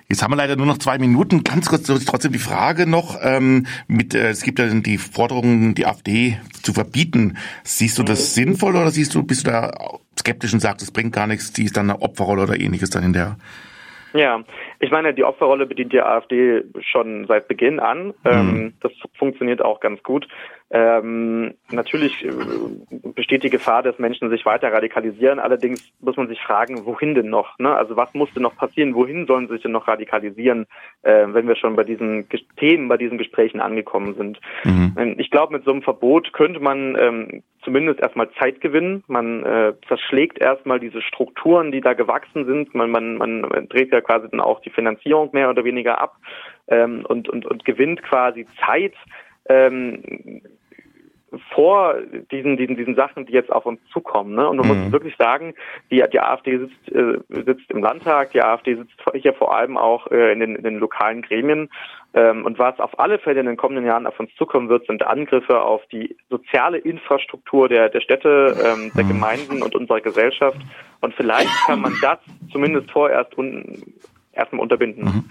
Jetzt 0.08 0.22
haben 0.22 0.30
wir 0.30 0.36
leider 0.36 0.56
nur 0.56 0.66
noch 0.66 0.78
zwei 0.78 0.98
Minuten. 0.98 1.42
Ganz 1.42 1.68
kurz 1.68 1.84
trotzdem 1.84 2.32
die 2.32 2.38
Frage 2.38 2.86
noch. 2.86 3.18
Ähm, 3.22 3.66
mit, 3.88 4.14
äh, 4.14 4.30
es 4.30 4.42
gibt 4.42 4.58
ja 4.58 4.66
die 4.66 4.98
Forderung, 4.98 5.74
die 5.74 5.86
AfD 5.86 6.38
zu 6.62 6.72
verbieten. 6.72 7.36
Siehst 7.64 7.98
du 7.98 8.02
das 8.04 8.20
mhm. 8.20 8.42
sinnvoll 8.42 8.76
oder 8.76 8.90
siehst 8.90 9.14
du, 9.14 9.22
bist 9.24 9.46
du 9.46 9.50
da 9.50 9.72
skeptisch 10.18 10.52
und 10.52 10.60
sagt, 10.60 10.82
es 10.82 10.92
bringt 10.92 11.12
gar 11.12 11.26
nichts, 11.26 11.52
die 11.52 11.64
ist 11.64 11.76
dann 11.76 11.90
eine 11.90 12.02
Opferrolle 12.02 12.42
oder 12.42 12.58
ähnliches 12.58 12.90
dann 12.90 13.04
in 13.04 13.12
der 13.12 13.36
ja, 14.14 14.42
ich 14.78 14.90
meine, 14.90 15.14
die 15.14 15.24
Opferrolle 15.24 15.66
bedient 15.66 15.92
die 15.92 16.00
AfD 16.00 16.62
schon 16.80 17.26
seit 17.26 17.48
Beginn 17.48 17.80
an. 17.80 18.08
Mhm. 18.08 18.12
Ähm, 18.24 18.74
das 18.80 18.92
funktioniert 19.18 19.62
auch 19.62 19.80
ganz 19.80 20.02
gut. 20.02 20.26
Ähm, 20.68 21.54
natürlich 21.70 22.24
äh, 22.24 22.32
besteht 23.14 23.44
die 23.44 23.50
Gefahr, 23.50 23.84
dass 23.84 24.00
Menschen 24.00 24.30
sich 24.30 24.44
weiter 24.44 24.72
radikalisieren. 24.72 25.38
Allerdings 25.38 25.92
muss 26.00 26.16
man 26.16 26.26
sich 26.26 26.40
fragen, 26.40 26.84
wohin 26.84 27.14
denn 27.14 27.30
noch? 27.30 27.56
Ne? 27.60 27.72
Also 27.72 27.96
was 27.96 28.12
muss 28.14 28.32
denn 28.34 28.42
noch 28.42 28.56
passieren? 28.56 28.94
Wohin 28.94 29.26
sollen 29.26 29.46
sie 29.46 29.54
sich 29.54 29.62
denn 29.62 29.70
noch 29.70 29.86
radikalisieren, 29.86 30.66
äh, 31.02 31.26
wenn 31.28 31.46
wir 31.46 31.54
schon 31.54 31.76
bei 31.76 31.84
diesen 31.84 32.26
Themen, 32.56 32.88
bei 32.88 32.96
diesen 32.96 33.16
Gesprächen 33.16 33.60
angekommen 33.60 34.14
sind? 34.16 34.40
Mhm. 34.64 34.96
Ähm, 34.98 35.14
ich 35.18 35.30
glaube, 35.30 35.52
mit 35.52 35.64
so 35.64 35.70
einem 35.70 35.82
Verbot 35.82 36.32
könnte 36.32 36.58
man 36.58 36.96
ähm, 36.98 37.42
zumindest 37.62 38.00
erstmal 38.00 38.30
Zeit 38.32 38.60
gewinnen. 38.60 39.04
Man 39.06 39.44
äh, 39.44 39.74
zerschlägt 39.86 40.40
erstmal 40.40 40.80
diese 40.80 41.00
Strukturen, 41.00 41.70
die 41.70 41.80
da 41.80 41.92
gewachsen 41.92 42.44
sind. 42.44 42.74
Man, 42.74 42.90
man, 42.90 43.16
man 43.16 43.68
dreht 43.68 43.92
ja 43.92 44.00
quasi 44.00 44.28
dann 44.30 44.40
auch 44.40 44.60
die 44.66 44.70
Finanzierung 44.70 45.30
mehr 45.32 45.48
oder 45.48 45.64
weniger 45.64 46.00
ab 46.00 46.16
ähm, 46.68 47.04
und, 47.06 47.28
und, 47.28 47.46
und 47.46 47.64
gewinnt 47.64 48.02
quasi 48.02 48.46
Zeit, 48.66 48.94
ähm, 49.48 50.42
vor 51.54 51.96
diesen, 52.30 52.56
diesen, 52.56 52.76
diesen 52.76 52.94
Sachen, 52.94 53.26
die 53.26 53.32
jetzt 53.32 53.50
auf 53.50 53.66
uns 53.66 53.80
zukommen. 53.92 54.34
Ne? 54.34 54.48
Und 54.48 54.58
man 54.58 54.68
mhm. 54.68 54.82
muss 54.84 54.92
wirklich 54.92 55.16
sagen, 55.16 55.54
die, 55.90 56.02
die 56.12 56.20
AfD 56.20 56.58
sitzt, 56.58 56.92
äh, 56.92 57.18
sitzt 57.28 57.70
im 57.70 57.82
Landtag, 57.82 58.32
die 58.32 58.42
AfD 58.42 58.76
sitzt 58.76 58.94
hier 59.14 59.34
vor 59.34 59.54
allem 59.54 59.76
auch 59.76 60.10
äh, 60.10 60.32
in, 60.32 60.40
den, 60.40 60.56
in 60.56 60.62
den 60.62 60.78
lokalen 60.78 61.22
Gremien. 61.22 61.68
Ähm, 62.14 62.44
und 62.44 62.58
was 62.58 62.78
auf 62.78 62.98
alle 62.98 63.18
Fälle 63.18 63.40
in 63.40 63.46
den 63.46 63.56
kommenden 63.56 63.84
Jahren 63.84 64.06
auf 64.06 64.18
uns 64.20 64.34
zukommen 64.36 64.68
wird, 64.68 64.86
sind 64.86 65.06
Angriffe 65.06 65.60
auf 65.60 65.84
die 65.86 66.16
soziale 66.30 66.78
Infrastruktur 66.78 67.68
der, 67.68 67.88
der 67.88 68.00
Städte, 68.00 68.56
ähm, 68.64 68.92
der 68.96 69.04
mhm. 69.04 69.08
Gemeinden 69.08 69.62
und 69.62 69.74
unserer 69.74 70.00
Gesellschaft. 70.00 70.58
Und 71.00 71.14
vielleicht 71.14 71.50
kann 71.66 71.80
man 71.80 71.92
das 72.00 72.18
zumindest 72.52 72.90
vorerst 72.90 73.36
un 73.36 73.82
erstmal 74.36 74.60
unterbinden. 74.60 75.04
Mhm. 75.04 75.24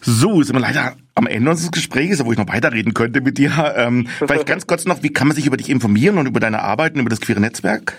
So, 0.00 0.42
sind 0.42 0.54
wir 0.54 0.60
leider 0.60 0.92
am 1.14 1.26
Ende 1.26 1.50
unseres 1.50 1.72
Gesprächs, 1.72 2.24
wo 2.24 2.32
ich 2.32 2.38
noch 2.38 2.48
weiterreden 2.48 2.94
könnte 2.94 3.20
mit 3.20 3.38
dir. 3.38 3.50
Ähm, 3.76 4.06
vielleicht 4.18 4.46
ganz 4.46 4.66
kurz 4.66 4.84
noch, 4.86 5.02
wie 5.02 5.12
kann 5.12 5.28
man 5.28 5.34
sich 5.34 5.46
über 5.46 5.56
dich 5.56 5.70
informieren 5.70 6.18
und 6.18 6.26
über 6.26 6.40
deine 6.40 6.62
Arbeit 6.62 6.94
und 6.94 7.00
über 7.00 7.10
das 7.10 7.20
queere 7.20 7.40
Netzwerk? 7.40 7.94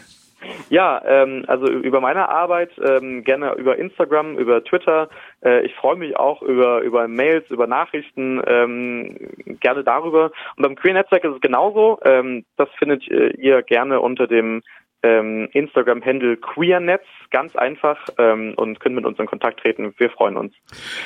Ja, 0.70 1.02
ähm, 1.06 1.46
also 1.48 1.68
über 1.68 2.02
meine 2.02 2.30
Arbeit 2.30 2.72
ähm, 2.84 3.24
gerne 3.24 3.54
über 3.54 3.78
Instagram, 3.78 4.38
über 4.38 4.64
Twitter. 4.64 5.10
Äh, 5.44 5.66
ich 5.66 5.74
freue 5.76 5.96
mich 5.96 6.18
auch 6.18 6.42
über 6.42 6.82
über 6.82 7.08
Mails, 7.08 7.50
über 7.50 7.68
Nachrichten, 7.68 8.42
ähm, 8.46 9.16
gerne 9.60 9.84
darüber. 9.84 10.32
Und 10.56 10.64
beim 10.64 10.76
Queer 10.76 10.94
Netzwerk 10.94 11.24
ist 11.24 11.36
es 11.36 11.42
genauso. 11.42 12.00
Ähm, 12.04 12.46
das 12.58 12.70
findet 12.78 13.08
ihr 13.08 13.62
gerne 13.64 14.00
unter 14.02 14.28
dem 14.28 14.62
ähm, 15.08 15.48
Instagram-Handle 15.54 16.38
QueerNetz, 16.38 17.04
ganz 17.32 17.56
einfach, 17.56 17.98
ähm, 18.18 18.54
und 18.58 18.80
können 18.80 18.96
mit 18.96 19.06
uns 19.06 19.18
in 19.20 19.26
Kontakt 19.26 19.62
treten. 19.62 19.94
Wir 19.98 20.10
freuen 20.10 20.38
uns. 20.38 20.54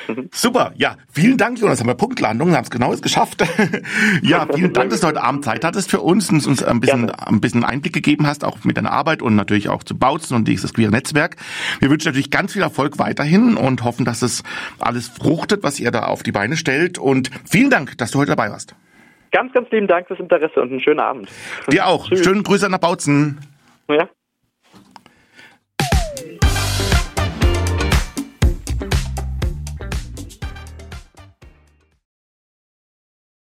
Mhm. 0.07 0.29
Super, 0.31 0.73
ja, 0.75 0.95
vielen 1.11 1.37
Dank, 1.37 1.59
Jonas. 1.59 1.79
Haben 1.79 1.89
wir 1.89 1.95
Punktlandung, 1.95 2.55
haben 2.55 2.63
es 2.63 2.71
genau 2.71 2.91
geschafft. 2.91 3.43
ja, 4.21 4.47
vielen 4.53 4.73
Dank, 4.73 4.89
dass 4.89 5.01
du 5.01 5.07
heute 5.07 5.21
Abend 5.21 5.45
Zeit 5.45 5.63
hattest 5.63 5.91
für 5.91 6.01
uns 6.01 6.29
und 6.31 6.45
uns 6.47 6.63
ein 6.63 6.79
bisschen, 6.79 7.07
Gerne. 7.07 7.27
ein 7.27 7.41
bisschen 7.41 7.63
Einblick 7.63 7.93
gegeben 7.93 8.27
hast, 8.27 8.43
auch 8.43 8.63
mit 8.63 8.77
deiner 8.77 8.91
Arbeit 8.91 9.21
und 9.21 9.35
natürlich 9.35 9.69
auch 9.69 9.83
zu 9.83 9.97
Bautzen 9.97 10.35
und 10.35 10.47
dieses 10.47 10.73
queere 10.73 10.91
Netzwerk. 10.91 11.35
Wir 11.79 11.89
wünschen 11.89 12.09
natürlich 12.09 12.31
ganz 12.31 12.53
viel 12.53 12.61
Erfolg 12.61 12.99
weiterhin 12.99 13.55
und 13.55 13.83
hoffen, 13.83 14.05
dass 14.05 14.21
es 14.21 14.43
alles 14.79 15.07
fruchtet, 15.07 15.63
was 15.63 15.79
ihr 15.79 15.91
da 15.91 16.05
auf 16.05 16.23
die 16.23 16.31
Beine 16.31 16.57
stellt. 16.57 16.97
Und 16.97 17.29
vielen 17.49 17.69
Dank, 17.69 17.97
dass 17.97 18.11
du 18.11 18.19
heute 18.19 18.31
dabei 18.31 18.49
warst. 18.49 18.75
Ganz, 19.31 19.53
ganz 19.53 19.69
lieben 19.71 19.87
Dank 19.87 20.07
fürs 20.07 20.19
Interesse 20.19 20.61
und 20.61 20.71
einen 20.71 20.81
schönen 20.81 20.99
Abend. 20.99 21.29
Dir 21.71 21.87
auch. 21.87 22.07
Schönen 22.15 22.43
Grüße 22.43 22.69
nach 22.69 22.79
Bautzen. 22.79 23.39
Ja. 23.93 24.20